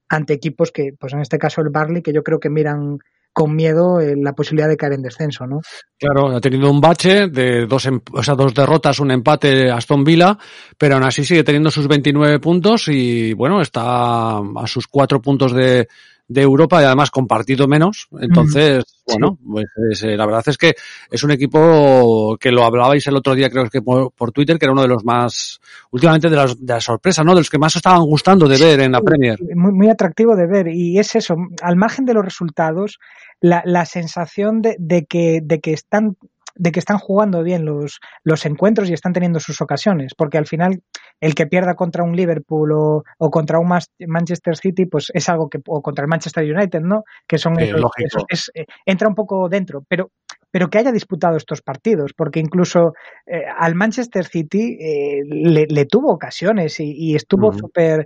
[0.10, 3.00] ante equipos que, pues en este caso el Barley, que yo creo que miran
[3.34, 5.62] con miedo eh, la posibilidad de caer en descenso, ¿no?
[5.98, 10.38] Claro, ha tenido un bache de dos, o sea, dos derrotas, un empate Aston Villa,
[10.78, 15.54] pero aún así sigue teniendo sus 29 puntos y bueno, está a sus cuatro puntos
[15.54, 15.88] de,
[16.32, 18.08] de Europa y además compartido menos.
[18.20, 20.74] Entonces, mm, bueno, pues es, eh, la verdad es que
[21.10, 24.66] es un equipo que lo hablabais el otro día, creo que por, por Twitter, que
[24.66, 25.60] era uno de los más,
[25.92, 27.34] últimamente de las, de las sorpresas, ¿no?
[27.34, 29.38] De los que más estaban gustando de ver en la Premier.
[29.56, 30.68] Muy, muy atractivo de ver.
[30.70, 33.00] Y es eso, al margen de los resultados,
[33.42, 36.16] la, la sensación de, de, que, de que están
[36.56, 40.48] de que están jugando bien los, los encuentros y están teniendo sus ocasiones, porque al
[40.48, 40.82] final
[41.20, 43.70] el que pierda contra un Liverpool o, o contra un
[44.08, 47.04] Manchester City, pues es algo que, o contra el Manchester United, ¿no?
[47.28, 50.12] Que son sí, esos, esos es, eh, entra un poco dentro, pero
[50.52, 52.94] pero que haya disputado estos partidos, porque incluso
[53.26, 58.06] eh, al Manchester City eh, le, tuvo ocasiones y, estuvo súper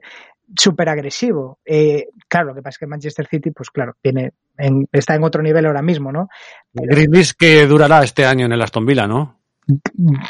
[0.57, 1.59] súper agresivo.
[1.65, 4.33] Eh, claro, lo que pasa es que Manchester City, pues claro, viene
[4.91, 6.29] está en otro nivel ahora mismo, ¿no?
[6.73, 9.39] Grilis que durará este año en el Aston Villa, ¿no?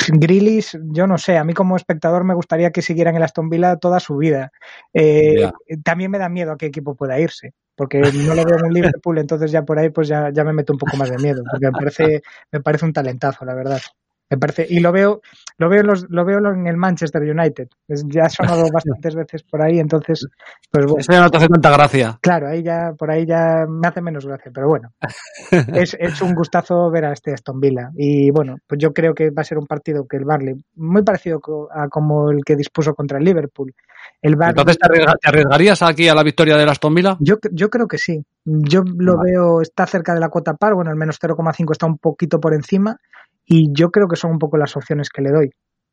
[0.07, 3.49] Grillis, yo no sé, a mí como espectador me gustaría que siguiera en el Aston
[3.49, 4.51] Villa toda su vida.
[4.93, 5.49] Eh,
[5.83, 8.73] también me da miedo a qué equipo pueda irse, porque no le veo en un
[8.73, 11.43] Liverpool, entonces ya por ahí pues ya, ya me meto un poco más de miedo,
[11.49, 13.81] porque me parece, me parece un talentazo, la verdad.
[14.29, 15.21] Me parece, y lo veo,
[15.57, 17.67] lo veo, los, lo veo en el Manchester United.
[17.87, 20.27] ya ha sonado bastantes veces por ahí, entonces,
[20.71, 20.99] pues bueno.
[20.99, 22.17] Eso ya no te hace tanta gracia.
[22.21, 24.91] Claro, ahí ya, por ahí ya me hace menos gracia, pero bueno.
[25.75, 27.91] es, es un gustazo ver a este Aston Villa.
[27.95, 31.03] Y bueno, pues yo creo que va a ser un partido que el Barley, muy
[31.03, 31.39] parecido
[31.71, 33.73] a como el que dispuso contra el Liverpool.
[34.21, 37.17] El Entonces, ¿te, arriesgarías aquí a la victoria del Aston Villa?
[37.19, 38.23] Yo, yo creo que sí.
[38.43, 41.97] Yo lo veo, está cerca de la cuota par, bueno, el menos 0,5 está un
[41.97, 42.97] poquito por encima
[43.45, 45.49] y yo creo que son un poco las opciones que le doy.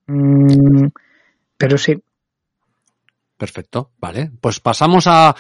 [0.06, 0.88] Mm,
[1.56, 1.94] pero sí.
[3.36, 4.30] Perfecto, vale.
[4.40, 5.34] Pues pasamos a,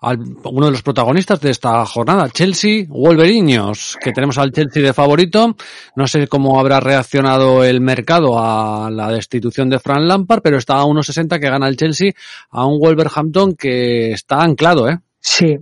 [0.00, 5.56] uno de los protagonistas de esta jornada, Chelsea Wolverinos, que tenemos al Chelsea de favorito.
[5.96, 10.78] No sé cómo habrá reaccionado el mercado a la destitución de Fran Lampard, pero está
[10.78, 12.12] a 1.60 que gana el Chelsea
[12.50, 15.00] a un Wolverhampton que está anclado, ¿eh?
[15.20, 15.58] Sí,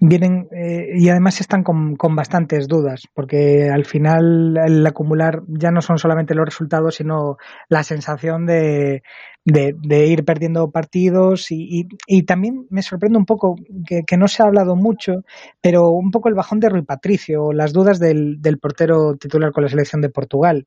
[0.00, 5.70] vienen eh, y además están con, con, bastantes dudas, porque al final el acumular ya
[5.70, 7.36] no son solamente los resultados, sino
[7.68, 9.02] la sensación de,
[9.44, 14.42] de, ir perdiendo partidos y, y, también me sorprende un poco que, que, no se
[14.42, 15.24] ha hablado mucho,
[15.60, 19.64] pero un poco el bajón de Rui Patricio, las dudas del, del portero titular con
[19.64, 20.66] la selección de Portugal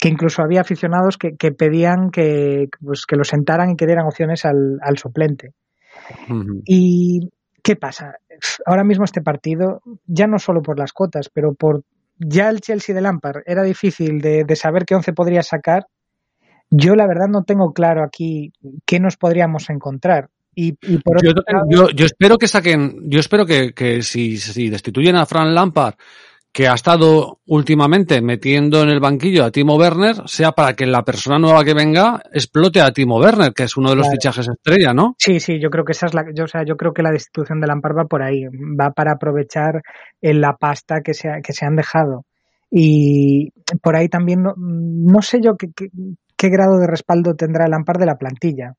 [0.00, 4.06] que incluso había aficionados que, que pedían que, pues, que lo sentaran y que dieran
[4.06, 5.52] opciones al, al suplente.
[6.64, 7.30] Y
[7.62, 8.16] ¿Qué pasa?
[8.66, 11.84] Ahora mismo este partido, ya no solo por las cotas, pero por
[12.18, 15.86] ya el Chelsea de Lampard era difícil de, saber qué once podría sacar.
[16.70, 18.52] Yo la verdad no tengo claro aquí
[18.84, 20.28] qué nos podríamos encontrar.
[20.54, 25.24] Y, por yo, yo, espero que saquen, yo espero que, que si, si destituyen a
[25.24, 25.94] Fran Lampard
[26.52, 31.04] que ha estado últimamente metiendo en el banquillo a Timo Werner sea para que la
[31.04, 34.92] persona nueva que venga explote a Timo Werner, que es uno de los fichajes estrella,
[34.92, 35.14] ¿no?
[35.16, 37.12] Sí, sí, yo creo que esa es la, yo, o sea, yo creo que la
[37.12, 39.82] destitución de Lampard va por ahí, va para aprovechar
[40.20, 42.24] la pasta que se, que se han dejado.
[42.68, 45.68] Y por ahí también no, no sé yo qué,
[46.36, 48.74] qué, grado de respaldo tendrá el Lampard de la plantilla.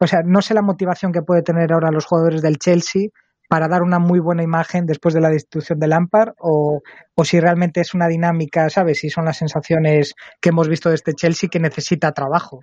[0.00, 3.08] o sea, no sé la motivación que puede tener ahora los jugadores del Chelsea
[3.48, 6.82] para dar una muy buena imagen después de la destitución de Lampard o,
[7.14, 8.98] o si realmente es una dinámica, ¿sabes?
[8.98, 12.60] Si son las sensaciones que hemos visto de este Chelsea que necesita trabajo.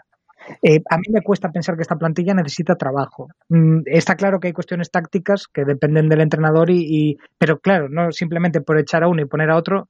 [0.62, 3.28] Eh, a mí me cuesta pensar que esta plantilla necesita trabajo.
[3.50, 7.88] Mm, está claro que hay cuestiones tácticas que dependen del entrenador y, y, pero claro,
[7.90, 9.88] no simplemente por echar a uno y poner a otro,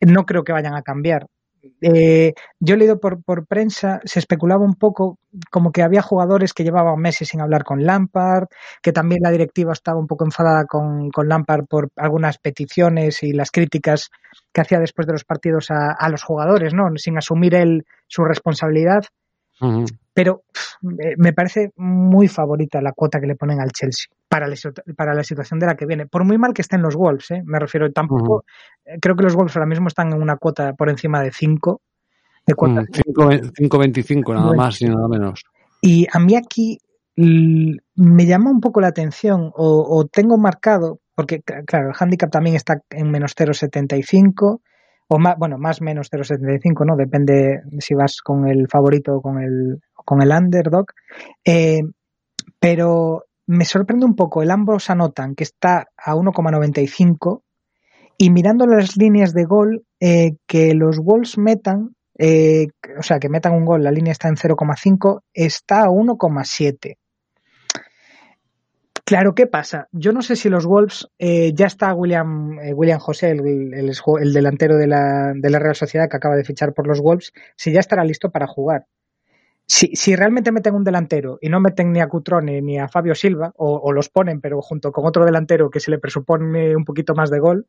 [0.00, 1.26] no creo que vayan a cambiar.
[1.80, 5.18] Eh, yo he leído por, por, prensa, se especulaba un poco
[5.50, 8.48] como que había jugadores que llevaban meses sin hablar con Lampard,
[8.82, 13.32] que también la directiva estaba un poco enfadada con, con Lampard por algunas peticiones y
[13.32, 14.10] las críticas
[14.52, 16.88] que hacía después de los partidos a, a los jugadores, ¿no?
[16.96, 19.04] Sin asumir él su responsabilidad.
[20.14, 20.44] Pero
[20.80, 24.54] me parece muy favorita la cuota que le ponen al Chelsea para la,
[24.96, 26.06] para la situación de la que viene.
[26.06, 27.42] Por muy mal que estén los Wolves, ¿eh?
[27.44, 28.44] me refiero, tampoco.
[28.84, 31.80] Eh, creo que los Wolves ahora mismo están en una cuota por encima de 5.
[32.46, 35.44] De 5.25 nada más y nada menos.
[35.80, 36.78] Y a mí aquí
[37.16, 42.54] me llama un poco la atención o, o tengo marcado, porque claro, el handicap también
[42.54, 44.60] está en menos 0.75
[45.08, 46.96] o más, bueno, más menos 0,75, ¿no?
[46.96, 50.86] Depende si vas con el favorito o con el, con el underdog.
[51.44, 51.80] Eh,
[52.60, 57.42] pero me sorprende un poco, el ambos anotan que está a 1,95
[58.18, 63.30] y mirando las líneas de gol, eh, que los Wolves metan, eh, o sea, que
[63.30, 66.98] metan un gol, la línea está en 0,5, está a 1,7.
[69.06, 69.88] Claro, ¿qué pasa?
[69.92, 74.32] Yo no sé si los Wolves, eh, ya está William, eh, William José, el, el,
[74.34, 77.72] delantero de la, de la, Real Sociedad que acaba de fichar por los Wolves, si
[77.72, 78.84] ya estará listo para jugar.
[79.70, 83.14] Si, si realmente meten un delantero y no meten ni a Cutrone ni a Fabio
[83.14, 87.14] Silva, o, los ponen, pero junto con otro delantero que se le presupone un poquito
[87.14, 87.66] más de gol,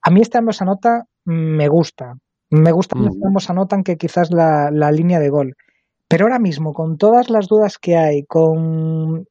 [0.00, 2.14] a mí esta ambos anota me gusta.
[2.48, 3.26] Me gusta mm.
[3.26, 5.54] ambos anotan que quizás la, la línea de gol.
[6.08, 9.26] Pero ahora mismo, con todas las dudas que hay, con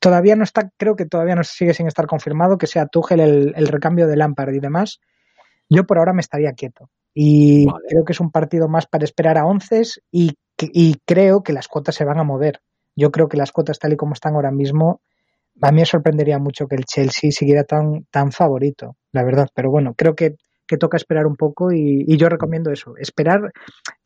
[0.00, 3.52] todavía no está, creo que todavía no sigue sin estar confirmado que sea Tuchel el,
[3.54, 5.00] el recambio de Lampard y demás.
[5.68, 6.88] Yo por ahora me estaría quieto.
[7.14, 10.32] Y creo que es un partido más para esperar a once y,
[10.72, 12.60] y creo que las cuotas se van a mover.
[12.96, 15.00] Yo creo que las cuotas tal y como están ahora mismo,
[15.60, 19.48] a mí me sorprendería mucho que el Chelsea siguiera tan, tan favorito, la verdad.
[19.54, 20.36] Pero bueno, creo que
[20.72, 23.52] que toca esperar un poco y, y yo recomiendo eso, esperar,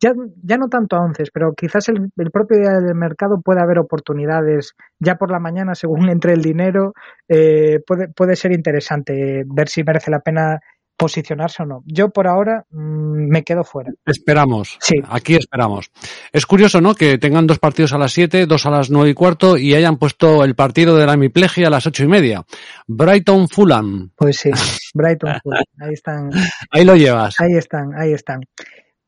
[0.01, 0.11] ya,
[0.43, 3.79] ya no tanto a once, pero quizás el, el, propio día del mercado puede haber
[3.79, 6.93] oportunidades ya por la mañana según entre el dinero,
[7.29, 10.59] eh, puede, puede ser interesante ver si merece la pena
[10.97, 11.83] posicionarse o no.
[11.85, 13.91] Yo por ahora mmm, me quedo fuera.
[14.05, 14.77] Esperamos.
[14.81, 14.95] Sí.
[15.09, 15.91] Aquí esperamos.
[16.33, 16.95] Es curioso, ¿no?
[16.95, 19.97] Que tengan dos partidos a las 7, dos a las nueve y cuarto y hayan
[19.97, 22.43] puesto el partido de la hemiplegia a las ocho y media.
[22.87, 24.11] Brighton Fulham.
[24.15, 24.49] Pues sí,
[24.93, 25.63] Brighton Fulham.
[25.79, 26.29] Ahí están.
[26.71, 27.39] Ahí lo llevas.
[27.39, 28.41] Ahí están, ahí están.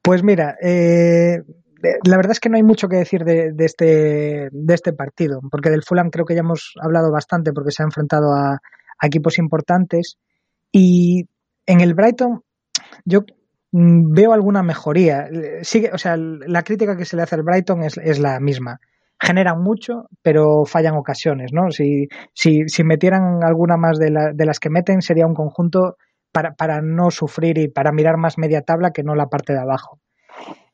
[0.01, 1.41] Pues mira, eh,
[2.03, 5.39] la verdad es que no hay mucho que decir de, de, este, de este partido,
[5.51, 8.53] porque del Fulham creo que ya hemos hablado bastante porque se ha enfrentado a,
[8.99, 10.17] a equipos importantes
[10.71, 11.25] y
[11.69, 12.41] en el Brighton,
[13.05, 13.21] yo
[13.71, 15.29] mm, veo alguna mejoría.
[15.93, 18.79] O sea, la crítica que se le hace al Brighton es, la misma.
[19.21, 21.69] Generan mucho, pero fallan ocasiones, ¿no?
[21.69, 25.97] Si, si, metieran alguna más de, la, de, las que meten, sería un conjunto
[26.31, 29.59] para, para, no sufrir y para mirar más media tabla que no la parte de
[29.59, 29.99] abajo.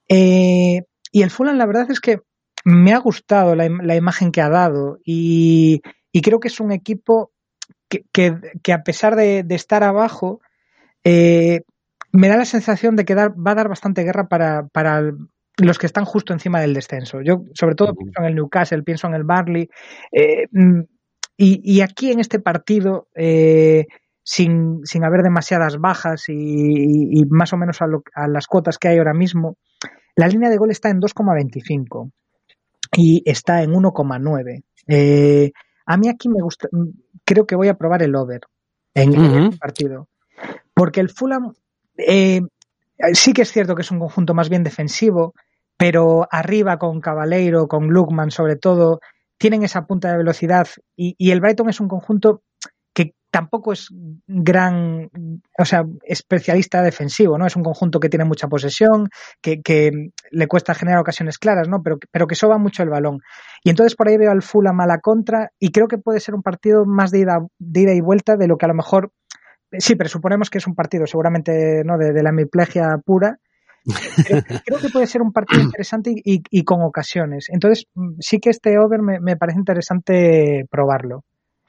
[0.08, 2.20] Eh, y el Fulham, la verdad es que
[2.64, 5.82] me ha gustado la, imagen que ha dado y,
[6.24, 7.34] creo que es un equipo
[7.90, 8.06] que,
[8.64, 10.40] que, a pesar de estar abajo,
[11.06, 11.62] eh,
[12.12, 15.14] me da la sensación de que dar, va a dar bastante guerra para, para,
[15.58, 17.22] los que están justo encima del descenso.
[17.22, 19.70] Yo, sobre todo, pienso en el Newcastle, pienso en el Barley.
[20.12, 20.48] Eh,
[21.38, 23.86] y, y, aquí en este partido, eh,
[24.24, 28.48] sin, sin, haber demasiadas bajas y, y, y más o menos a, lo, a, las
[28.48, 29.58] cuotas que hay ahora mismo,
[30.16, 32.12] la línea de gol está en 2,25
[32.98, 34.64] y está en 1,9.
[34.88, 35.52] Eh,
[35.86, 36.70] a mí aquí me gusta,
[37.26, 38.42] creo que voy a probar el over
[38.94, 39.38] en, uh -huh.
[39.38, 40.08] en este partido.
[40.76, 41.54] Porque el Fulham
[41.98, 42.42] eh,
[43.14, 45.34] sí que es cierto que es un conjunto más bien defensivo,
[45.78, 49.00] pero arriba con Cabaleiro, con Lukman sobre todo,
[49.38, 52.42] tienen esa punta de velocidad y, el Brighton es un conjunto
[52.94, 53.90] que tampoco es
[54.26, 55.10] gran,
[55.60, 57.46] o sea, especialista defensivo, ¿no?
[57.46, 59.10] Es un conjunto que tiene mucha posesión,
[59.42, 59.92] que, que
[60.32, 61.84] le cuesta generar ocasiones claras, ¿no?
[61.84, 63.20] Pero, pero que soba mucho el balón.
[63.62, 66.36] Y entonces por ahí veo al Fulham a la contra y creo que puede ser
[66.36, 69.12] un partido más de ida, de ida y vuelta de lo que a lo mejor
[69.72, 73.40] sí, pero suponemos que es un partido seguramente no de, de la hemiplegia pura.
[74.26, 77.48] Creo, creo, que puede ser un partido interesante y, y, y, con ocasiones.
[77.50, 77.86] Entonces,
[78.20, 81.24] sí que este over me, me, parece interesante probarlo.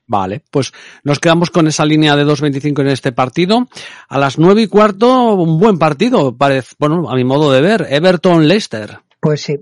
[0.08, 3.66] Vale, pues nos quedamos con esa línea de 2.25 en este partido.
[4.08, 7.86] A las nueve y cuarto, un buen partido, parece, bueno, a mi modo de ver,
[7.90, 9.00] Everton-Leicester.
[9.20, 9.58] Pues sí,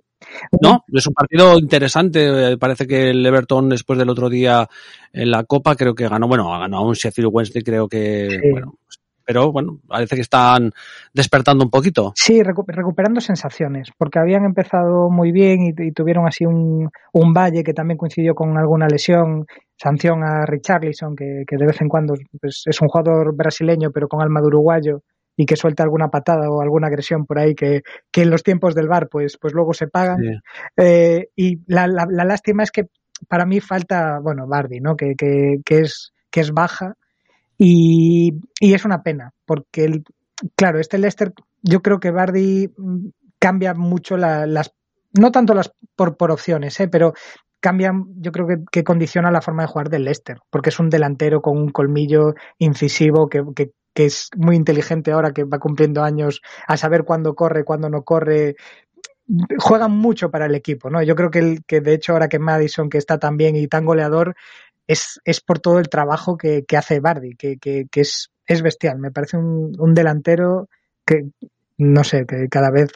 [0.60, 2.56] no, es un partido interesante.
[2.58, 4.68] Parece que el Everton después del otro día
[5.12, 8.50] en la Copa creo que ganó, bueno, ganó a un Sheffield Wednesday, creo que, sí.
[8.50, 8.78] bueno,
[9.24, 10.70] pero bueno, parece que están
[11.12, 12.12] despertando un poquito.
[12.14, 17.32] Sí, recu recuperando sensaciones, porque habían empezado muy bien y, y tuvieron así un, un,
[17.32, 21.88] valle que también coincidió con alguna lesión, sanción a Richarlison, que, que de vez en
[21.88, 25.02] cuando pues, es un jugador brasileño pero con alma de uruguayo
[25.36, 28.74] y que suelta alguna patada o alguna agresión por ahí que, que en los tiempos
[28.74, 30.18] del bar pues, pues luego se pagan.
[30.76, 32.86] Eh, y la, la, la, lástima es que
[33.28, 34.96] para mí falta, bueno, Bardi, ¿no?
[34.96, 36.94] Que, que, que, es, que es baja
[37.56, 40.04] y, y es una pena, porque, el,
[40.56, 41.32] claro, este Leicester,
[41.62, 42.70] yo creo que Bardi
[43.38, 44.72] cambia mucho la, las,
[45.18, 46.88] no tanto las por, por opciones, ¿eh?
[46.88, 47.14] pero
[47.60, 50.90] cambia, yo creo que, que, condiciona la forma de jugar del Leicester, porque es un
[50.90, 56.02] delantero con un colmillo incisivo que, que, que es muy inteligente ahora que va cumpliendo
[56.02, 58.56] años a saber cuándo corre, cuándo no corre.
[59.58, 61.02] Juegan mucho para el equipo, ¿no?
[61.02, 63.68] Yo creo que, el, que de hecho ahora que Madison, que está tan bien y
[63.68, 64.34] tan goleador,
[64.86, 68.98] es, es por todo el trabajo que, que hace Bardi, que, que, es, es bestial.
[68.98, 70.68] Me parece un, un delantero
[71.06, 71.30] que,
[71.78, 72.92] no sé, que cada vez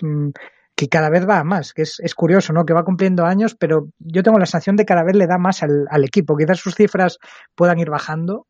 [0.75, 2.65] que cada vez va a más, que es, es, curioso, ¿no?
[2.65, 5.37] Que va cumpliendo años, pero yo tengo la sensación de que cada vez le da
[5.37, 6.37] más al, al equipo.
[6.37, 7.19] Quizás sus cifras
[7.57, 8.47] puedan ir bajando,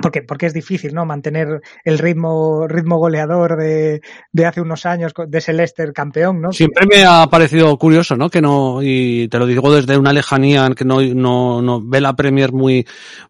[0.00, 1.04] porque, porque es difícil, ¿no?
[1.04, 4.00] Mantener el ritmo, ritmo goleador de,
[4.32, 6.52] de hace unos años de ese Leicester campeón, ¿no?
[6.52, 8.30] Siempre me ha parecido curioso, ¿no?
[8.30, 12.14] Que no, y te lo digo desde una lejanía que no, no, no ve la
[12.14, 12.86] Premier muy,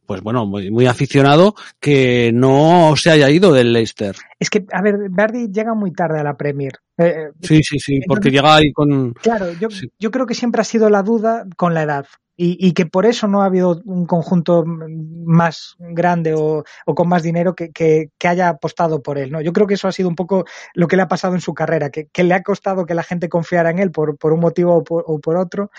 [0.07, 4.15] pues bueno, muy, muy aficionado, que no se haya ido del Leicester.
[4.39, 6.73] Es que, a ver, Verdi llega muy tarde a la Premier.
[6.99, 9.13] Eh, sí, sí, sí, porque entonces, llega ahí con...
[9.15, 9.91] Claro, yo, sí.
[9.99, 12.07] yo creo que siempre ha sido la duda con la edad.
[12.35, 17.55] Y, que por eso no ha habido un conjunto más grande o, con más dinero
[17.55, 19.31] que, haya apostado por él.
[19.31, 19.41] ¿no?
[19.41, 21.55] Yo creo que eso ha sido un poco lo que le ha pasado en su
[21.55, 25.21] carrera, que, le ha costado que la gente confiara en él por, un motivo o
[25.21, 25.71] por, otro.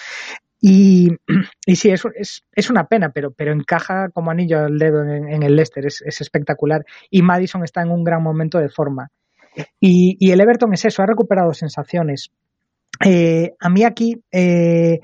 [0.62, 1.10] Y,
[1.76, 5.56] sí, es, es, es, una pena, pero, pero encaja como anillo al dedo en, el
[5.56, 6.86] Leicester, es, es, espectacular.
[7.10, 9.10] Y Madison está en un gran momento de forma.
[9.80, 12.32] Y, y el Everton es eso, ha recuperado sensaciones.
[13.04, 15.00] Eh, a mí aquí eh,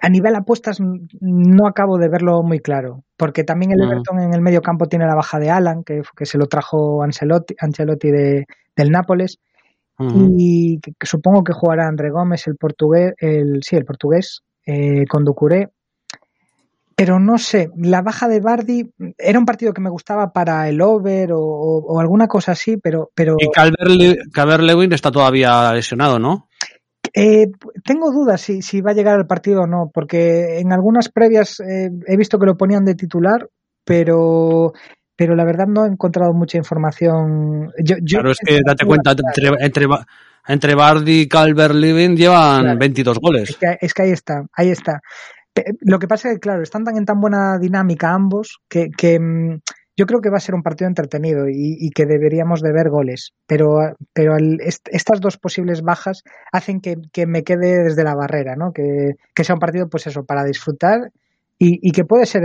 [0.00, 4.40] a nivel apuestas no acabo de verlo muy claro, porque también el Everton en el
[4.40, 8.46] medio campo tiene la baja de Alan, que, que se lo trajo Ancelotti, Ancelotti de,
[8.74, 9.38] del Nápoles,
[9.98, 15.24] y que, supongo que jugará André Gómez, el portugués, el, sí, el portugués, eh, con
[15.24, 15.70] Ducuré.
[16.94, 20.80] Pero no sé, la baja de Bardi era un partido que me gustaba para el
[20.80, 23.10] over o, alguna cosa así, pero...
[23.14, 23.36] pero...
[23.38, 26.48] Y Calvert Lewin está todavía lesionado, ¿no?
[27.18, 27.50] Eh,
[27.82, 31.60] tengo dudas si, si, va a llegar al partido o no, porque en algunas previas
[31.60, 33.48] eh, he visto que lo ponían de titular,
[33.86, 34.74] pero
[35.16, 37.72] pero la verdad no he encontrado mucha información.
[37.82, 39.86] Yo, claro, es que date cuenta, entre, entre,
[40.46, 43.48] entre Bardi y Calvert Lewin llevan 22 goles.
[43.48, 45.00] Es que, es que, ahí está, ahí está.
[45.80, 49.18] Lo que pasa es que, claro, están tan en tan buena dinámica ambos que, que
[49.18, 49.60] mm,
[49.96, 53.32] yo creo que va a ser un partido entretenido y, que deberíamos de ver goles,
[53.46, 54.36] pero, pero
[54.90, 56.22] estas dos posibles bajas
[56.52, 58.72] hacen que, me quede desde la barrera, ¿no?
[58.72, 61.10] Que, sea un partido, pues eso, para disfrutar
[61.58, 62.42] y, que puede ser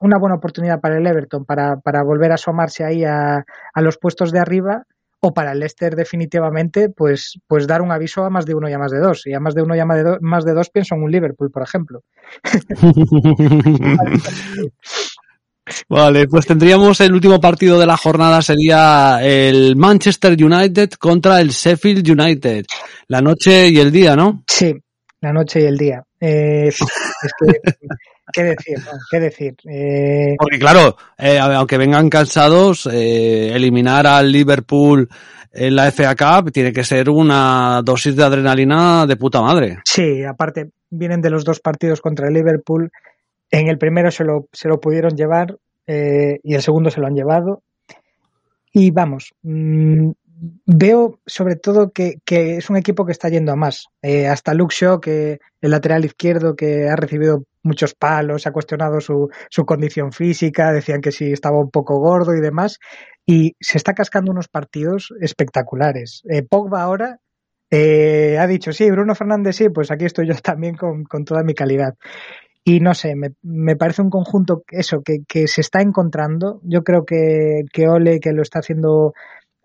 [0.00, 3.98] una buena oportunidad para el Everton para, para volver a asomarse ahí a, a, los
[3.98, 4.84] puestos de arriba
[5.20, 8.72] o para el Leicester definitivamente pues, pues dar un aviso a más de uno y
[8.72, 9.26] a más de dos.
[9.26, 11.10] Y a más de uno y a más de, más de dos pienso en un
[11.10, 12.02] Liverpool, por ejemplo.
[15.88, 21.50] Vale, pues tendríamos el último partido de la jornada sería el Manchester United contra el
[21.50, 22.64] Sheffield United.
[23.08, 24.44] La noche y el día, ¿no?
[24.46, 24.74] Sí,
[25.20, 26.02] la noche y el día.
[26.20, 26.68] Eh,
[27.22, 27.60] es que,
[28.32, 28.78] ¿Qué decir?
[29.10, 29.54] ¿Qué decir?
[29.64, 30.36] Eh...
[30.38, 35.08] Porque claro, eh, aunque vengan cansados, eliminar al Liverpool
[35.52, 39.78] en la FA Cup tiene que ser una dosis de adrenalina de puta madre.
[39.84, 42.90] Sí, aparte vienen de los dos partidos contra el Liverpool
[43.50, 47.06] en el primero se lo, se lo pudieron llevar eh, y el segundo se lo
[47.06, 47.62] han llevado.
[48.72, 50.10] Y vamos, mmm,
[50.66, 53.86] veo sobre todo que, que, es un equipo que está yendo a más.
[54.02, 59.28] Eh, hasta Shaw, que el lateral izquierdo, que ha recibido muchos palos, ha cuestionado su,
[59.50, 62.78] su condición física, decían que sí estaba un poco gordo y demás,
[63.26, 66.22] y se está cascando unos partidos espectaculares.
[66.30, 67.18] Eh, Pogba ahora
[67.70, 71.42] eh, ha dicho, sí, Bruno Fernández sí, pues aquí estoy yo también con, con toda
[71.42, 71.94] mi calidad.
[72.68, 76.60] Y no sé, me, me parece un conjunto, eso, que, que, se está encontrando.
[76.64, 79.14] Yo creo que, que Ole, que lo está haciendo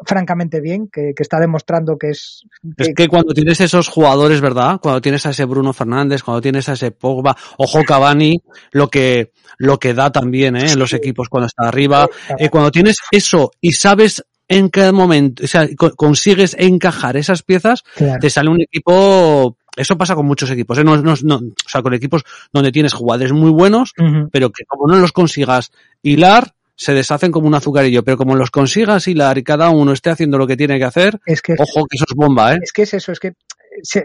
[0.06, 2.43] francamente bien, que, que está demostrando que es...
[2.78, 2.84] Que...
[2.84, 4.80] Es que cuando tienes esos jugadores, ¿verdad?
[4.82, 8.41] Cuando tienes a ese Bruno Fernández, cuando tienes a ese Pogba, ojo Cavani,
[8.72, 10.72] lo que, lo que da también, ¿eh?
[10.72, 12.08] En los equipos cuando está arriba.
[12.38, 17.84] Eh, cuando tienes eso y sabes en cada momento, o sea, consigues encajar esas piezas,
[17.95, 18.20] claro.
[18.20, 20.84] te sale un equipo eso pasa con muchos equipos, ¿eh?
[20.84, 24.30] no, no, no, o sea, con equipos donde tienes jugadores muy buenos, uh -huh.
[24.32, 25.72] pero que como no los consigas
[26.02, 30.10] hilar, se deshacen como un azucarillo, pero como los consigas hilar y cada uno esté
[30.10, 32.60] haciendo lo que tiene que hacer, es que, ojo que eso es bomba, ¿eh?
[32.62, 33.34] Es que es eso, es que
[33.82, 34.04] se,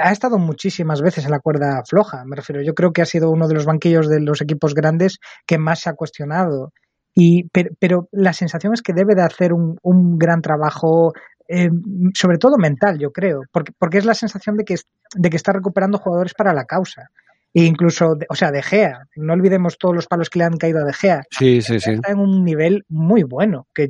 [0.00, 2.62] ha estado muchísimas veces en la cuerda floja, me refiero.
[2.62, 5.80] Yo creo que ha sido uno de los banquillos de los equipos grandes que más
[5.80, 6.72] se ha cuestionado.
[7.14, 11.12] Y, pero, pero la sensación es que debe de hacer un, un gran trabajo
[11.48, 11.70] eh,
[12.14, 14.74] sobre todo mental, yo creo, porque, porque es la sensación de que,
[15.14, 17.10] de que está recuperando jugadores para la causa.
[17.54, 20.80] E incluso, o sea, De Gea, no olvidemos todos los palos que le han caído
[20.80, 21.22] a De Gea.
[21.30, 21.92] Sí, sí, sí.
[21.92, 23.84] Está en un nivel muy bueno, que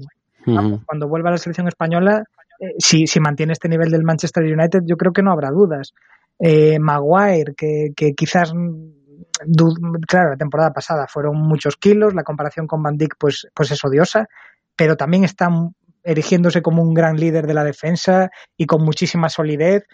[0.47, 0.83] uh -huh.
[0.87, 2.25] cuando vuelva a la selección española,
[2.61, 5.93] eh, si, si mantiene este nivel del Manchester United, yo creo que no habrá dudas.
[6.39, 8.53] Eh, Maguire, que, que quizás
[10.07, 13.85] claro, la temporada pasada fueron muchos kilos, la comparación con Van Dijk pues, pues es
[13.85, 14.29] odiosa,
[14.77, 15.49] pero también está
[16.03, 19.85] erigiéndose como un gran líder de la defensa y con muchísima solidez.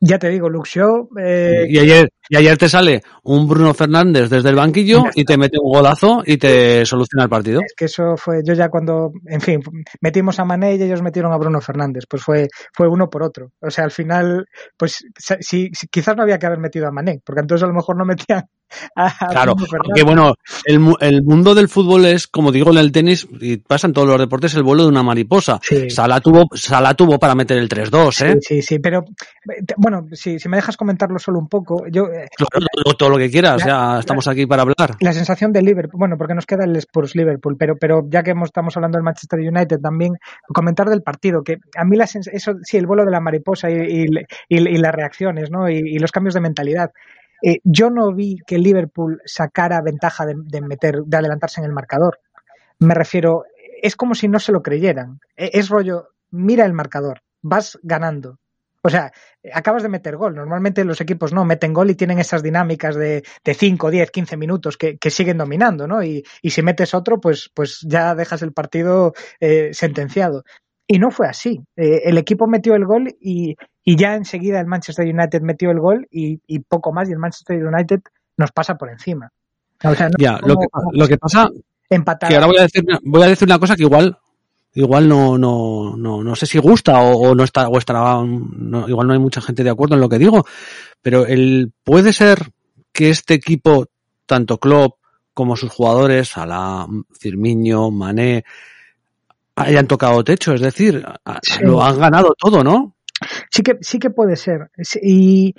[0.00, 1.08] Ya te digo, Luke Shaw.
[1.18, 2.08] Eh...
[2.28, 6.22] y ayer te sale un Bruno Fernández desde el banquillo y te mete un golazo
[6.24, 7.60] y te soluciona el partido.
[7.64, 9.60] Es que eso fue, yo ya cuando, en fin,
[10.00, 13.52] metimos a Mané y ellos metieron a Bruno Fernández, pues fue, fue uno por otro.
[13.60, 14.98] O sea, al final, pues
[15.40, 17.96] si, si, quizás no había que haber metido a Mané, porque entonces a lo mejor
[17.96, 18.44] no metían
[19.30, 23.58] claro, porque bueno, el, el, mundo del fútbol es, como digo en el tenis, y
[23.58, 25.58] pasa en todos los deportes, el vuelo de una mariposa.
[25.62, 25.90] Sí.
[25.90, 28.38] Sala, tuvo, Sala tuvo para meter el 3-2, ¿eh?
[28.40, 29.04] Sí, sí, sí, pero
[29.76, 32.08] bueno, si, si me dejas comentarlo solo un poco, yo...
[32.36, 34.96] Claro, todo, todo, lo que quieras, la, ya estamos la, aquí para hablar.
[35.00, 38.34] La sensación del Liverpool, bueno, porque nos queda el Spurs Liverpool, pero, pero ya que
[38.44, 40.14] estamos hablando del Manchester United también,
[40.48, 43.74] comentar del partido, que a mí la eso sí, el vuelo de la mariposa y,
[43.74, 44.06] y,
[44.48, 45.68] y, y las reacciones, ¿no?
[45.68, 46.90] y los cambios de mentalidad.
[47.42, 51.72] Eh, yo no vi que Liverpool sacara ventaja de, de, meter, de adelantarse en el
[51.72, 52.20] marcador.
[52.78, 53.44] Me refiero,
[53.82, 55.20] es como si no se lo creyeran.
[55.36, 58.38] E, es rollo, mira el marcador, vas ganando.
[58.82, 59.12] O sea,
[59.52, 60.34] acabas de meter gol.
[60.34, 64.36] Normalmente los equipos no meten gol y tienen esas dinámicas de, de 5, 10, 15
[64.36, 66.02] minutos que, que siguen dominando, ¿no?
[66.02, 70.44] Y, y, si metes otro, pues, pues ya dejas el partido eh, sentenciado.
[70.86, 71.60] Y no fue así.
[71.76, 75.80] Eh, el equipo metió el gol y, y ya enseguida el Manchester United metió el
[75.80, 78.00] gol y, poco más y el Manchester United
[78.36, 79.30] nos pasa por encima.
[80.18, 81.50] ya, lo, que, lo que pasa
[81.90, 82.28] empatar.
[82.28, 84.18] Que ahora voy a decir, voy a decir una cosa que igual
[84.78, 88.22] igual no, no, no, no sé si gusta o, no está, o estará,
[88.86, 90.46] igual no hay mucha gente de acuerdo en lo que digo,
[91.02, 92.52] pero el, puede ser
[92.92, 93.86] que este equipo,
[94.24, 94.98] tanto Klopp
[95.34, 96.86] como sus jugadores, Salah,
[97.18, 98.44] Firmino, Mané,
[99.56, 101.04] hayan tocado techo, es decir,
[101.60, 102.94] lo han ganado todo, ¿no?
[103.50, 104.70] Sí que, sí que puede ser.
[105.02, 105.56] Y,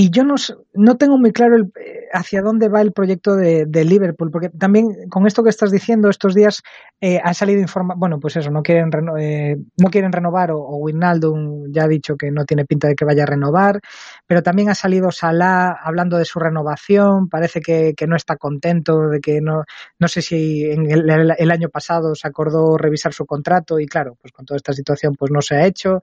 [0.00, 0.36] y yo no,
[0.72, 5.10] no tengo muy claro el, eh, hacia dónde va el proyecto de, Liverpool, porque también
[5.10, 6.62] con esto que estás diciendo estos días
[7.02, 10.88] eh, ha salido información, bueno, pues eso, no quieren, eh, no quieren renovar o, o
[11.68, 13.80] ya ha dicho que no tiene pinta de que vaya a renovar,
[14.26, 19.20] pero también ha salido Salah hablando de su renovación, parece que, no está contento, de
[19.20, 19.64] que no,
[19.98, 24.16] no sé si en el, el año pasado se acordó revisar su contrato y claro,
[24.18, 26.00] pues con toda esta situación pues no se ha hecho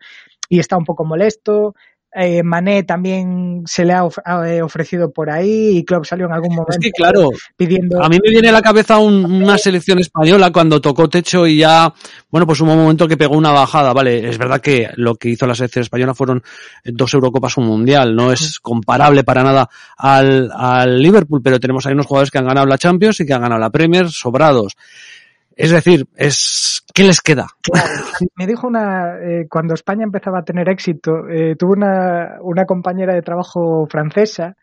[0.50, 1.74] y está un poco molesto.
[2.14, 4.08] Eh, Mané también se le ha
[4.46, 8.02] eh, ofrecido por ahí y Klopp salió en algún momento es claro, pidiendo...
[8.02, 11.94] A mí me viene a la cabeza una selección española cuando tocó techo y ya,
[12.32, 15.30] bueno, pues hubo un momento que pegó una bajada, vale, es verdad que lo que
[15.30, 16.42] hizo la selección española fueron
[16.86, 21.94] dos Eurocopas, un Mundial, no es comparable para nada al, al Liverpool, pero tenemos ahí
[21.94, 24.76] unos jugadores que han ganado la Champions y que han ganado la Premier sobrados.
[25.58, 27.48] Es decir, es ¿qué les queda?
[28.36, 33.16] me dijo una, eh, cuando España empezaba a tener éxito, eh, tuve una, una compañera
[33.16, 34.56] de trabajo francesa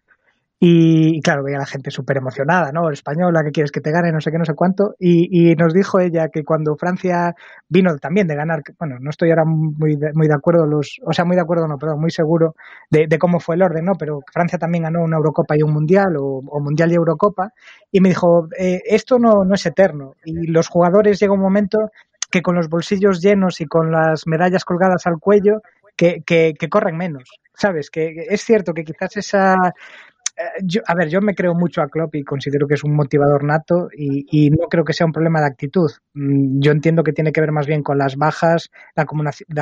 [0.67, 2.89] y, claro, veía a la gente súper emocionada, ¿no?
[2.89, 4.11] Española, que quieres que te gane?
[4.13, 4.95] No sé qué, no sé cuánto.
[4.99, 7.35] Y, y, nos dijo ella que cuando Francia
[7.69, 11.13] vino también de ganar, bueno, no estoy ahora muy de, muy de acuerdo, los, o
[11.13, 12.55] sea, muy de acuerdo, no, perdón, muy seguro
[12.91, 13.93] de, de cómo fue el orden, ¿no?
[13.99, 17.53] Pero Francia también ganó una Eurocopa y un Mundial, o, o Mundial y Eurocopa.
[17.93, 20.15] Y me dijo, eh, esto no, no es eterno.
[20.25, 21.91] Y los jugadores llega un momento
[22.31, 25.61] que con los bolsillos llenos y con las medallas colgadas al cuello,
[25.95, 27.25] que, que, que corren menos.
[27.53, 27.91] ¿Sabes?
[27.91, 29.75] Que es cierto que quizás esa
[30.63, 33.45] yo, a ver, yo me creo mucho a Klopp y considero que es un motivador
[33.45, 35.91] nato y, no creo que sea un problema de actitud.
[36.15, 39.03] Mm, yo entiendo que tiene que ver más bien con las bajas, la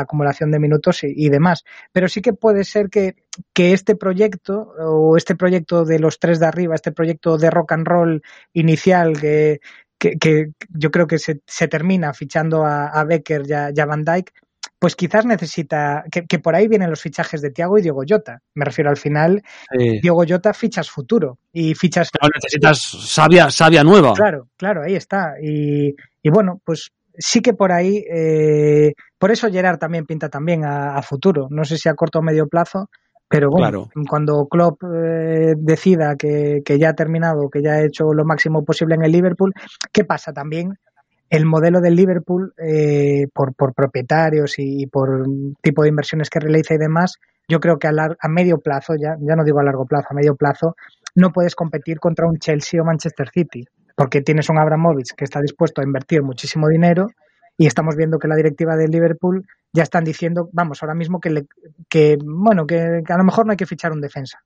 [0.01, 1.65] acumulación, de minutos y, demás.
[1.93, 3.17] Pero sí que puede ser que,
[3.53, 7.73] que este proyecto o este proyecto de los tres de arriba, este proyecto de rock
[7.73, 9.61] and roll inicial que,
[9.99, 14.33] que, yo creo que se, se termina fichando a, a Becker y a, Van Dyke,
[14.83, 18.41] pues quizás necesita, que, por ahí vienen los fichajes de Tiago y Diego Jota.
[18.57, 22.11] Me refiero al final, Diego Jota fichas futuro y fichas...
[22.11, 24.13] Claro, necesitas sabia, sabia nueva.
[24.13, 25.35] Claro, claro, ahí está.
[25.41, 25.95] Y,
[26.29, 31.47] bueno, pues sí que por ahí, eh, por eso Gerard también pinta también a, futuro.
[31.51, 32.91] No sé si a corto o medio plazo,
[33.29, 38.13] pero bueno, cuando Klopp eh, decida que, que, ya ha terminado, que ya ha hecho
[38.13, 39.53] lo máximo posible en el Liverpool,
[39.93, 40.77] ¿qué pasa también?
[41.33, 45.25] El modelo del Liverpool, eh, por, propietarios y por
[45.63, 47.19] tipo de inversiones que realiza y demás,
[47.49, 50.15] yo creo que a, a, medio plazo, ya, ya no digo a largo plazo, a
[50.15, 50.77] medio plazo,
[51.15, 53.65] no puedes competir contra un Chelsea o Manchester City,
[53.97, 57.07] porque tienes un Abramovich que está dispuesto a invertir muchísimo dinero
[57.57, 61.47] y estamos viendo que la directiva del Liverpool ya están diciendo, vamos, ahora mismo que,
[61.89, 64.43] que bueno, que a lo mejor no hay que fichar un defensa,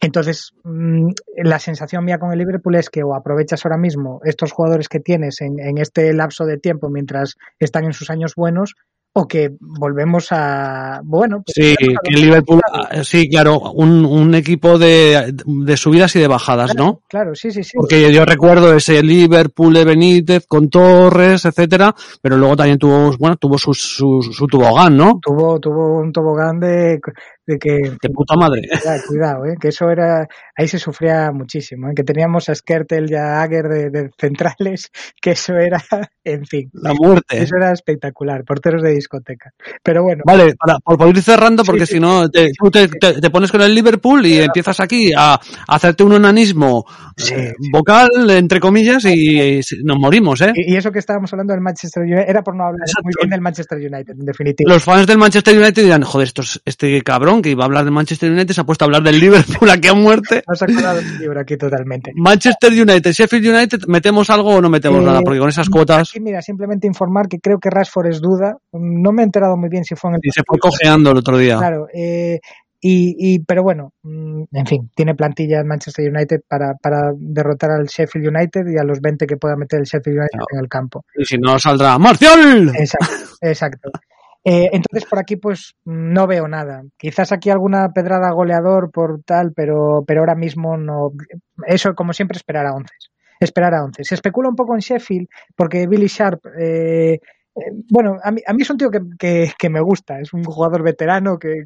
[0.00, 1.10] entonces, mm,
[1.42, 5.00] la sensación mía con el Liverpool es que o aprovechas ahora mismo estos jugadores que
[5.00, 8.74] tienes en, en este lapso de tiempo mientras están en sus años buenos,
[9.12, 14.78] o que volvemos a bueno pues sí que Liverpool ah, sí claro un, un equipo
[14.78, 17.72] de, de, subidas y de bajadas no claro sí sí sí.
[17.76, 23.36] Porque yo recuerdo ese Liverpool de Benítez con Torres etcétera pero luego también tuvo bueno
[23.36, 27.00] tuvo su, su, su tobogán no tuvo tuvo un tobogán de
[27.48, 28.62] de que de puta madre.
[29.08, 31.94] Cuidado, eh, que eso era ahí se sufría muchísimo ¿eh?
[31.96, 34.90] que teníamos a Skertel y a Ager de, de, centrales
[35.20, 35.82] que eso era
[36.24, 37.42] en fin la muerte.
[37.42, 39.52] eso era espectacular porteros de discoteca.
[39.82, 40.22] Pero bueno.
[40.26, 43.74] Vale para, por, ir cerrando porque si no te, tú te, te, pones con el
[43.74, 46.84] Liverpool y empiezas aquí a, hacerte un onanismo
[47.30, 50.52] eh, vocal entre comillas y, nos morimos eh.
[50.54, 53.40] Y, eso que estábamos hablando del Manchester United era por no hablar muy bien del
[53.40, 54.70] Manchester United en definitiva.
[54.70, 57.90] Los fans del Manchester United dirán joder estos, este cabrón que iba a hablar de
[57.90, 60.42] Manchester United, se ha puesto a hablar del Liverpool aquí a muerte.
[60.46, 62.12] ha sacado el libro aquí totalmente.
[62.14, 65.20] Manchester United, Sheffield United, ¿metemos algo o no metemos nada?
[65.22, 66.08] Porque con esas cuotas...
[66.08, 68.56] Sí, mira, simplemente informar que creo que Rashford es duda.
[68.72, 70.20] No me he enterado muy bien si fue en el...
[70.22, 71.58] Y se fue cojeando el otro día.
[71.58, 72.40] Claro, eh,
[72.80, 77.72] y, y, pero bueno, mm, en fin, tiene plantilla el Manchester United para, para derrotar
[77.72, 80.68] al Sheffield United y a los 20 que pueda meter el Sheffield United en el
[80.68, 81.04] campo.
[81.16, 82.70] Y si no, saldrá Marcial.
[82.76, 83.90] Exacto, exacto.
[84.44, 86.82] Eh, entonces por aquí pues no veo nada.
[86.96, 91.12] Quizás aquí alguna pedrada goleador por tal, pero, pero ahora mismo no.
[91.66, 92.94] Eso como siempre esperar a once.
[93.40, 94.04] Esperar a once.
[94.04, 97.18] Se especula un poco en Sheffield porque Billy Sharp eh,
[97.90, 100.44] bueno, a mí, a mí es un tío que, que, que me gusta, es un
[100.44, 101.64] jugador veterano que,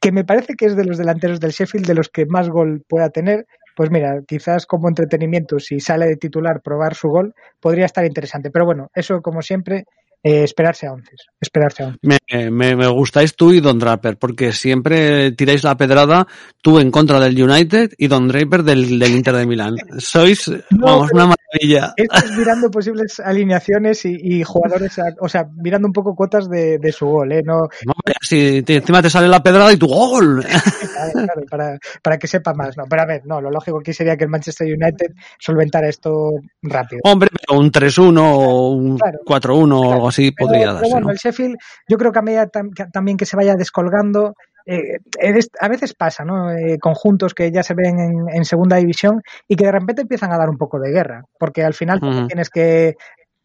[0.00, 2.82] que me parece que es de los delanteros del Sheffield de los que más gol
[2.88, 3.46] pueda tener.
[3.74, 8.50] Pues mira, quizás como entretenimiento, si sale de titular probar su gol, podría estar interesante.
[8.50, 9.84] Pero bueno, eso como siempre,
[10.26, 11.12] eh, esperarse a once.
[11.40, 12.00] Esperarse a once.
[12.02, 12.18] Me,
[12.50, 16.26] me, me, gustáis tú y Don Draper, porque siempre tiráis la pedrada
[16.60, 19.76] tú en contra del United y Don Draper del, del Inter de Milán.
[19.98, 21.26] Sois, no, vamos, una
[21.56, 21.94] maravilla.
[21.96, 26.78] Estás mirando posibles alineaciones y, y jugadores, a, o sea, mirando un poco cuotas de,
[26.78, 27.42] de su gol, ¿eh?
[27.44, 27.68] No,
[28.20, 30.44] si te, encima te sale la pedrada y tu gol.
[30.96, 32.84] Claro, claro, para, para que sepa más, ¿no?
[32.88, 36.30] Pero a ver, no, lo lógico aquí sería que el Manchester United solventara esto
[36.62, 37.02] rápido.
[37.04, 40.80] Hombre, pero un 3-1 o un claro, 4-1 o algo así podría darse.
[40.80, 41.12] Pero bueno, ¿no?
[41.12, 44.34] el Sheffield, yo creo que a medida tam, que, también que se vaya descolgando,
[44.66, 44.98] eh,
[45.60, 46.50] a veces pasa, ¿no?
[46.50, 50.32] Eh, conjuntos que ya se ven en, en, segunda división y que de repente empiezan
[50.32, 52.26] a dar un poco de guerra, porque al final uh -huh.
[52.26, 52.96] tienes que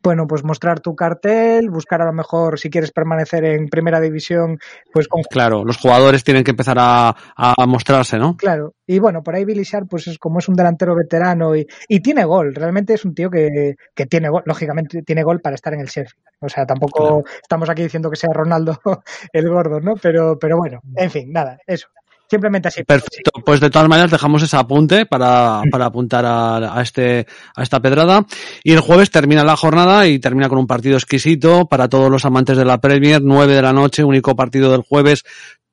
[0.03, 4.59] bueno, pues mostrar tu cartel, buscar a lo mejor si quieres permanecer en primera división,
[4.93, 5.21] pues con...
[5.23, 8.35] Claro, los jugadores tienen que empezar a, a mostrarse, ¿no?
[8.37, 11.65] Claro, y bueno, por ahí Billy Sharp, pues es como es un delantero veterano y,
[11.87, 15.55] y tiene gol, realmente es un tío que, que, tiene gol, lógicamente tiene gol para
[15.55, 16.25] estar en el Sheffield.
[16.41, 17.23] O sea, tampoco claro.
[17.41, 18.79] estamos aquí diciendo que sea Ronaldo
[19.33, 19.95] el gordo, ¿no?
[19.95, 21.87] Pero, pero bueno, en fin, nada, eso.
[22.31, 22.85] Simplemente así.
[22.85, 23.31] Perfecto.
[23.45, 27.81] Pues de todas maneras dejamos ese apunte para, para apuntar a, a, este, a esta
[27.81, 28.25] pedrada.
[28.63, 32.23] Y el jueves termina la jornada y termina con un partido exquisito para todos los
[32.23, 33.21] amantes de la Premier.
[33.21, 35.25] 9 de la noche, único partido del jueves.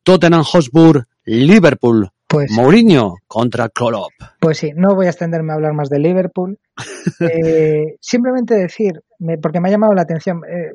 [0.03, 2.11] Tottenham Hotspur, Liverpool.
[2.27, 4.11] Pues, Mourinho contra Klopp.
[4.41, 6.59] Pues sí, no voy a extenderme a hablar más de Liverpool.
[7.21, 9.01] Eh, simplemente decir,
[9.41, 10.73] porque me ha llamado la atención, eh,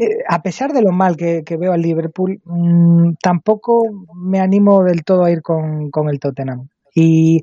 [0.00, 3.82] eh, a pesar de lo mal que, que veo al Liverpool, mmm, tampoco
[4.14, 6.68] me animo del todo a ir con, con el Tottenham.
[6.94, 7.42] Y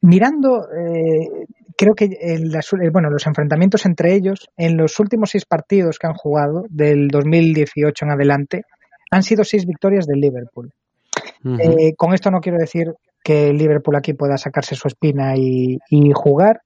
[0.00, 1.46] mirando, eh,
[1.76, 2.52] creo que el,
[2.92, 8.04] bueno, los enfrentamientos entre ellos, en los últimos seis partidos que han jugado, del 2018
[8.04, 8.62] en adelante,
[9.10, 10.72] han sido seis victorias del Liverpool.
[11.44, 11.60] Uh -huh.
[11.60, 15.78] eh, con esto no quiero decir que el Liverpool aquí pueda sacarse su espina y,
[15.88, 16.62] y, jugar,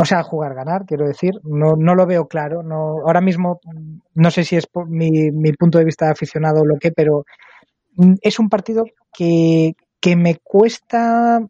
[0.00, 2.62] o sea, jugar, ganar, quiero decir, no, no lo veo claro.
[2.62, 3.60] No, ahora mismo,
[4.14, 7.24] no sé si es por mi, mi punto de vista aficionado o lo que, pero
[8.22, 11.40] es un partido que, que me cuesta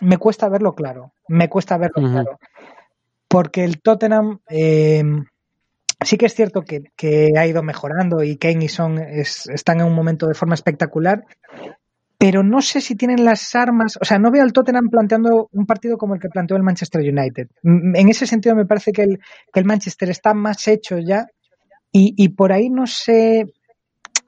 [0.00, 2.12] me cuesta verlo claro, me cuesta verlo uh -huh.
[2.12, 2.38] claro,
[3.28, 5.04] porque el Tottenham eh,
[6.00, 9.80] sí que es cierto que, que, ha ido mejorando y Kane y Son es, están
[9.80, 11.24] en un momento de forma espectacular,
[12.22, 15.66] pero no sé si tienen las armas, o sea, no veo al Tottenham planteando un
[15.66, 17.48] partido como el que planteó el Manchester United.
[17.64, 21.26] En ese sentido me parece que el, Manchester está más hecho ya
[21.90, 23.46] y, por ahí no sé,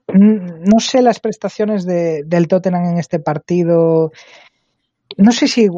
[0.08, 4.10] no sé las prestaciones de, del Tottenham en este partido.
[5.16, 5.68] No sé si,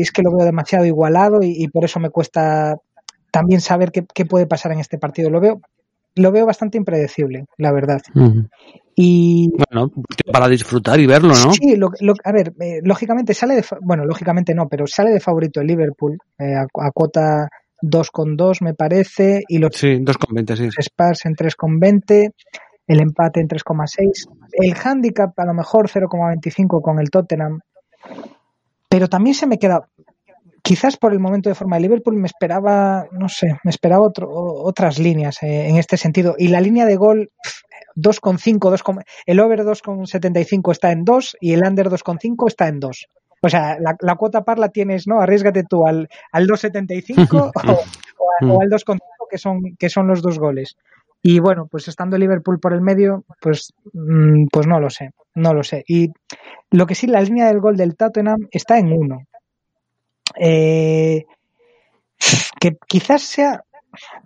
[0.00, 2.76] es que lo veo demasiado igualado y, y por eso me cuesta
[3.32, 5.28] también saber qué, qué, puede pasar en este partido.
[5.28, 5.60] Lo veo,
[6.14, 8.00] lo veo bastante impredecible, la verdad.
[8.14, 8.48] Uh -huh.
[9.00, 9.92] Y bueno,
[10.32, 11.52] para disfrutar y verlo, ¿no?
[11.52, 15.20] Sí, lo, lo, a ver, eh, lógicamente sale de, bueno, lógicamente no, pero sale de
[15.20, 17.48] favorito el Liverpool eh, a, a, cuota
[17.80, 20.68] 2,2 me parece y los sí, 2,20 sí.
[20.78, 22.32] Spurs en 3,20,
[22.88, 27.60] el empate en 3,6, el handicap a lo mejor 0,25 con el Tottenham.
[28.88, 29.86] Pero también se me queda
[30.68, 34.28] quizás por el momento de forma de Liverpool me esperaba, no sé, me esperaba otro,
[34.30, 36.34] otras líneas eh, en este sentido.
[36.36, 37.30] Y la línea de gol
[37.96, 43.06] 2,5, el over 2,75 está en 2 y el under 2,5 está en 2.
[43.40, 45.22] O sea, la, la, cuota par la tienes, ¿no?
[45.22, 47.52] Arriesgate tú al, al 2,75
[48.44, 48.98] o, o, o, al 2,5
[49.30, 50.76] que son, que son los dos goles.
[51.22, 55.54] Y bueno, pues estando Liverpool por el medio, pues, mmm, pues no lo sé, no
[55.54, 55.82] lo sé.
[55.88, 56.12] Y
[56.70, 59.18] lo que sí, la línea del gol del Tottenham está en 1.
[60.38, 61.24] Eh,
[62.60, 63.62] que quizás sea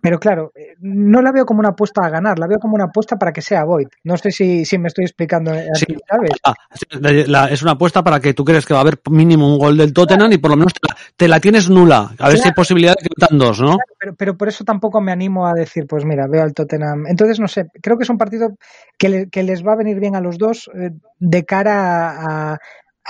[0.01, 3.17] pero claro, no la veo como una apuesta a ganar, la veo como una apuesta
[3.17, 3.89] para que sea Void.
[4.05, 7.29] No sé si, si me estoy explicando, sí, ¿sabes?
[7.29, 9.77] La, es una apuesta para que tú crees que va a haber mínimo un gol
[9.77, 10.35] del Tottenham claro.
[10.35, 11.99] y por lo menos te la, te la, tienes nula.
[11.99, 12.37] A ver claro.
[12.37, 13.77] si hay posibilidad de que metan dos, ¿no?
[13.77, 17.07] Claro, pero, pero, por eso tampoco me animo a decir, pues mira, veo al Tottenham.
[17.07, 18.57] Entonces, no sé, creo que es un partido
[18.99, 22.59] que, le, que les va a venir bien a los dos eh, de cara a,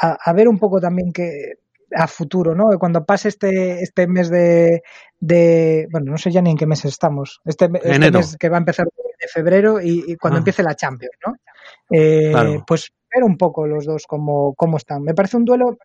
[0.00, 1.61] a, a ver un poco también que
[1.94, 2.78] a futuro, ¿no?
[2.78, 4.82] Cuando pase este, este mes de,
[5.20, 8.56] de, bueno, no sé ya ni en qué mes estamos, este, este mes que va
[8.56, 10.40] a empezar de febrero y, y cuando ah.
[10.40, 11.34] empiece la Champions, ¿no?
[11.90, 12.64] Eh, claro.
[12.66, 15.02] Pues ver un poco los dos cómo, cómo están.
[15.02, 15.76] Me parece un duelo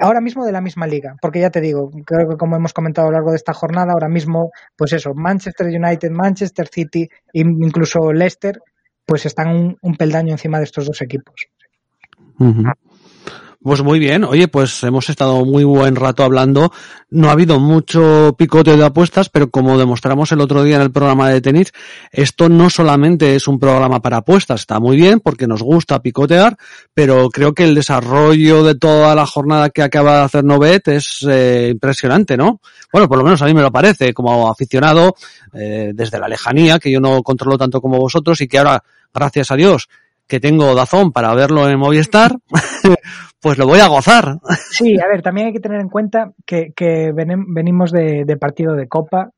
[0.00, 3.08] ahora mismo de la misma liga, porque ya te digo, creo que como hemos comentado
[3.08, 8.12] a lo largo de esta jornada, ahora mismo, pues eso, Manchester United, Manchester City, incluso
[8.12, 8.60] Leicester,
[9.04, 11.34] pues están un, un peldaño encima de estos dos equipos.
[12.38, 12.74] Uh -huh.
[13.62, 16.72] Pues muy bien, oye, pues hemos estado muy buen rato hablando.
[17.10, 20.90] No ha habido mucho picoteo de apuestas, pero como demostramos el otro día en el
[20.90, 21.72] programa de tenis,
[22.10, 26.56] esto no solamente es un programa para apuestas, está muy bien porque nos gusta picotear,
[26.92, 31.24] pero creo que el desarrollo de toda la jornada que acaba de hacer Novet es
[31.30, 32.60] eh, impresionante, ¿no?
[32.92, 35.14] Bueno, por lo menos a mí me lo parece, como aficionado,
[35.52, 38.82] eh, desde la lejanía, que yo no controlo tanto como vosotros y que ahora,
[39.14, 39.88] gracias a Dios,
[40.32, 42.32] que tengo Dazón para verlo en Movistar,
[43.42, 44.38] pues lo voy a gozar.
[44.70, 46.72] Sí, a ver, también hay que tener en cuenta que,
[47.14, 49.28] venimos de, partido de Copa,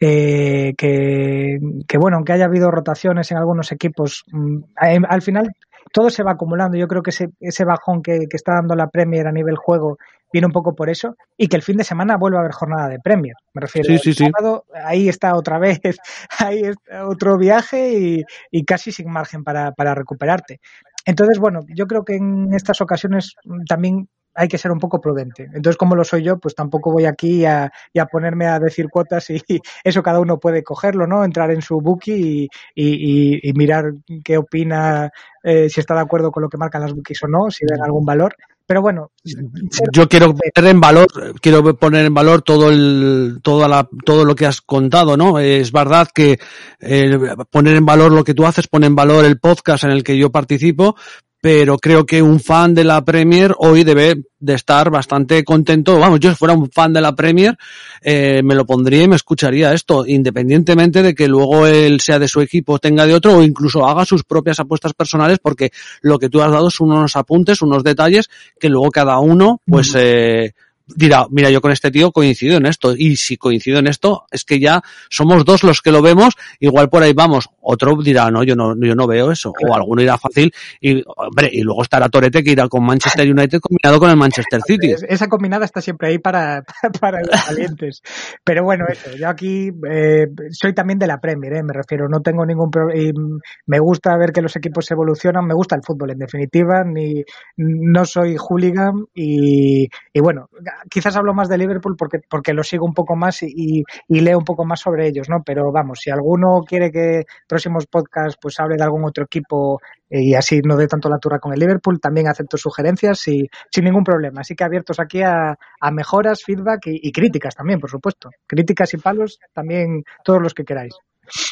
[0.00, 1.60] eh, que,
[2.00, 5.52] bueno, aunque haya habido rotaciones en algunos equipos, mm, al final
[5.92, 6.76] todo se va acumulando.
[6.76, 9.98] Yo creo que ese, ese bajón que, que, está dando la Premier a nivel juego
[10.32, 12.88] viene un poco por eso y que el fin de semana vuelva a haber jornada
[12.88, 13.34] de Premier.
[13.54, 13.88] Me refiero.
[13.88, 14.30] Sí, sí, sí.
[14.30, 15.80] Sábado, ahí está otra vez,
[16.38, 20.60] ahí está otro viaje y, y casi sin margen para, para recuperarte.
[21.04, 23.34] Entonces, bueno, yo creo que en estas ocasiones
[23.68, 25.44] también hay que ser un poco prudente.
[25.44, 29.28] Entonces, como lo soy yo, pues tampoco voy aquí a, a ponerme a decir cuotas
[29.30, 29.42] y,
[29.84, 31.24] eso cada uno puede cogerlo, ¿no?
[31.24, 33.92] Entrar en su bookie y, y, y mirar
[34.24, 35.10] qué opina,
[35.42, 37.82] eh, si está de acuerdo con lo que marcan las bookies o no, si ven
[37.82, 38.34] algún valor.
[38.66, 39.10] Pero bueno,
[39.92, 41.08] yo quiero poner en valor,
[41.40, 45.38] quiero poner en valor todo el, toda la, todo lo que has contado, ¿no?
[45.38, 46.38] Es verdad que
[46.80, 47.18] eh,
[47.50, 50.16] poner en valor lo que tú haces, pone en valor el podcast en el que
[50.16, 50.96] yo participo,
[51.40, 55.98] pero creo que un fan de la Premier hoy debe de estar bastante contento.
[55.98, 57.56] Vamos, yo si fuera un fan de la Premier,
[58.02, 62.28] eh, me lo pondría y me escucharía esto, independientemente de que luego él sea de
[62.28, 65.70] su equipo, tenga de otro o incluso haga sus propias apuestas personales, porque
[66.02, 68.28] lo que tú has dado son unos apuntes, unos detalles
[68.58, 70.52] que luego cada uno, pues, eh,
[70.96, 72.94] dirá, mira, yo con este tío coincido en esto.
[72.96, 76.88] Y si coincido en esto, es que ya somos dos los que lo vemos, igual
[76.88, 77.48] por ahí vamos.
[77.60, 79.52] Otro dirá, no, yo no, yo no veo eso.
[79.68, 80.52] O alguno irá fácil.
[80.80, 84.60] Y, hombre, y luego estará Torete que irá con Manchester United combinado con el Manchester
[84.66, 84.94] City.
[85.08, 86.64] Esa combinada está siempre ahí para,
[87.00, 88.02] para los valientes.
[88.44, 92.20] Pero bueno, eso, yo aquí eh, soy también de la Premier, eh, me refiero, no
[92.20, 93.38] tengo ningún problema.
[93.66, 97.24] Me gusta ver que los equipos evolucionan, me gusta el fútbol en definitiva, ni
[97.56, 100.48] no soy hooligan y, y bueno,
[100.88, 104.38] quizás hablo más de Liverpool porque, porque lo sigo un poco más y, y, leo
[104.38, 105.42] un poco más sobre ellos, ¿no?
[105.44, 110.34] Pero vamos, si alguno quiere que próximos podcasts pues hable de algún otro equipo y
[110.34, 114.04] así no dé tanto la turra con el Liverpool, también acepto sugerencias y sin ningún
[114.04, 114.40] problema.
[114.40, 118.30] Así que abiertos aquí a, a mejoras, feedback y, y críticas también, por supuesto.
[118.46, 120.94] Críticas y palos también todos los que queráis.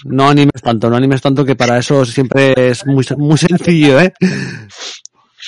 [0.04, 4.12] No animes tanto, no animes tanto que para eso siempre es muy, muy sencillo, ¿eh?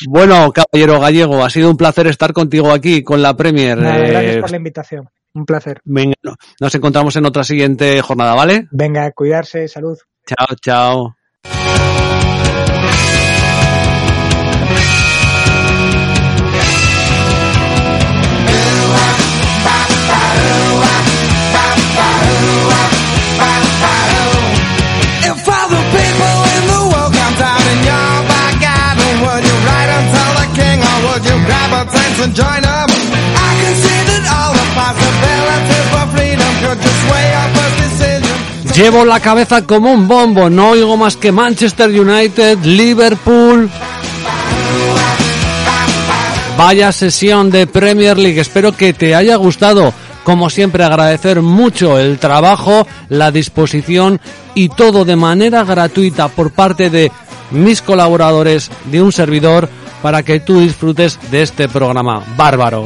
[0.09, 3.76] Bueno, caballero gallego, ha sido un placer estar contigo aquí con la Premier.
[3.78, 5.09] Nada, gracias por la invitación.
[5.32, 5.80] Un placer.
[5.84, 6.16] Venga,
[6.61, 8.66] nos encontramos en otra siguiente jornada, ¿vale?
[8.72, 9.98] Venga, cuidarse, salud.
[10.26, 11.14] Chao, chao.
[38.75, 43.71] Llevo la cabeza como un bombo, no oigo más que Manchester United, Liverpool.
[46.57, 49.93] Vaya sesión de Premier League, espero que te haya gustado.
[50.25, 54.21] Como siempre agradecer mucho el trabajo, la disposición
[54.55, 57.11] y todo de manera gratuita por parte de
[57.51, 59.68] mis colaboradores, de un servidor,
[60.03, 62.84] para que tú disfrutes de este programa bárbaro.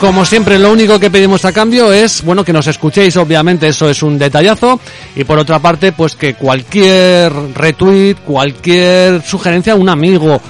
[0.00, 3.86] Como siempre, lo único que pedimos a cambio es, bueno, que nos escuchéis, obviamente, eso
[3.86, 4.80] es un detallazo.
[5.14, 10.40] Y por otra parte, pues que cualquier retweet, cualquier sugerencia, un amigo,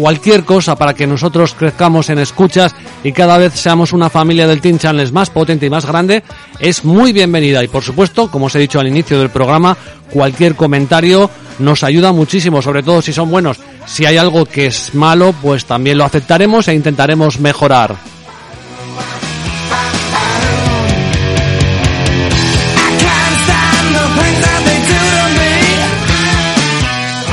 [0.00, 2.74] cualquier cosa para que nosotros crezcamos en escuchas
[3.04, 6.22] y cada vez seamos una familia del Team Channels más potente y más grande,
[6.58, 7.62] es muy bienvenida.
[7.62, 9.76] Y por supuesto, como os he dicho al inicio del programa,
[10.10, 11.28] cualquier comentario
[11.58, 13.58] nos ayuda muchísimo, sobre todo si son buenos.
[13.84, 17.94] Si hay algo que es malo, pues también lo aceptaremos e intentaremos mejorar.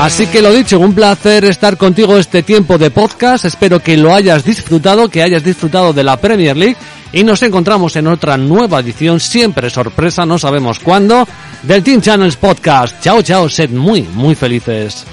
[0.08, 3.44] Así que lo dicho, un placer estar contigo este tiempo de podcast.
[3.44, 6.78] Espero que lo hayas disfrutado, que hayas disfrutado de la Premier League
[7.12, 11.28] y nos encontramos en otra nueva edición, siempre sorpresa, no sabemos cuándo,
[11.62, 13.04] del Team Channels Podcast.
[13.04, 15.06] Chao, chao, sed muy, muy felices.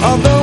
[0.00, 0.37] Although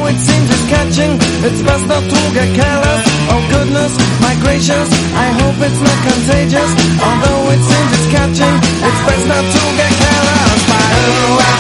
[0.96, 3.04] preaching, it's best not to get careless.
[3.30, 3.92] Oh goodness,
[4.22, 6.72] my gracious, I hope it's not contagious.
[7.04, 8.56] Although it seems it's catching,
[8.88, 10.62] it's best not to get careless.
[10.72, 11.60] Ba-ooh-ah,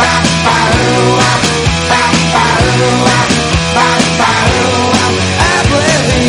[0.00, 1.38] ba-ba-ooh-ah,
[1.90, 3.26] ba-ba-ooh-ah,
[3.76, 5.10] ba-ba-ooh-ah.
[5.38, 6.25] I believe.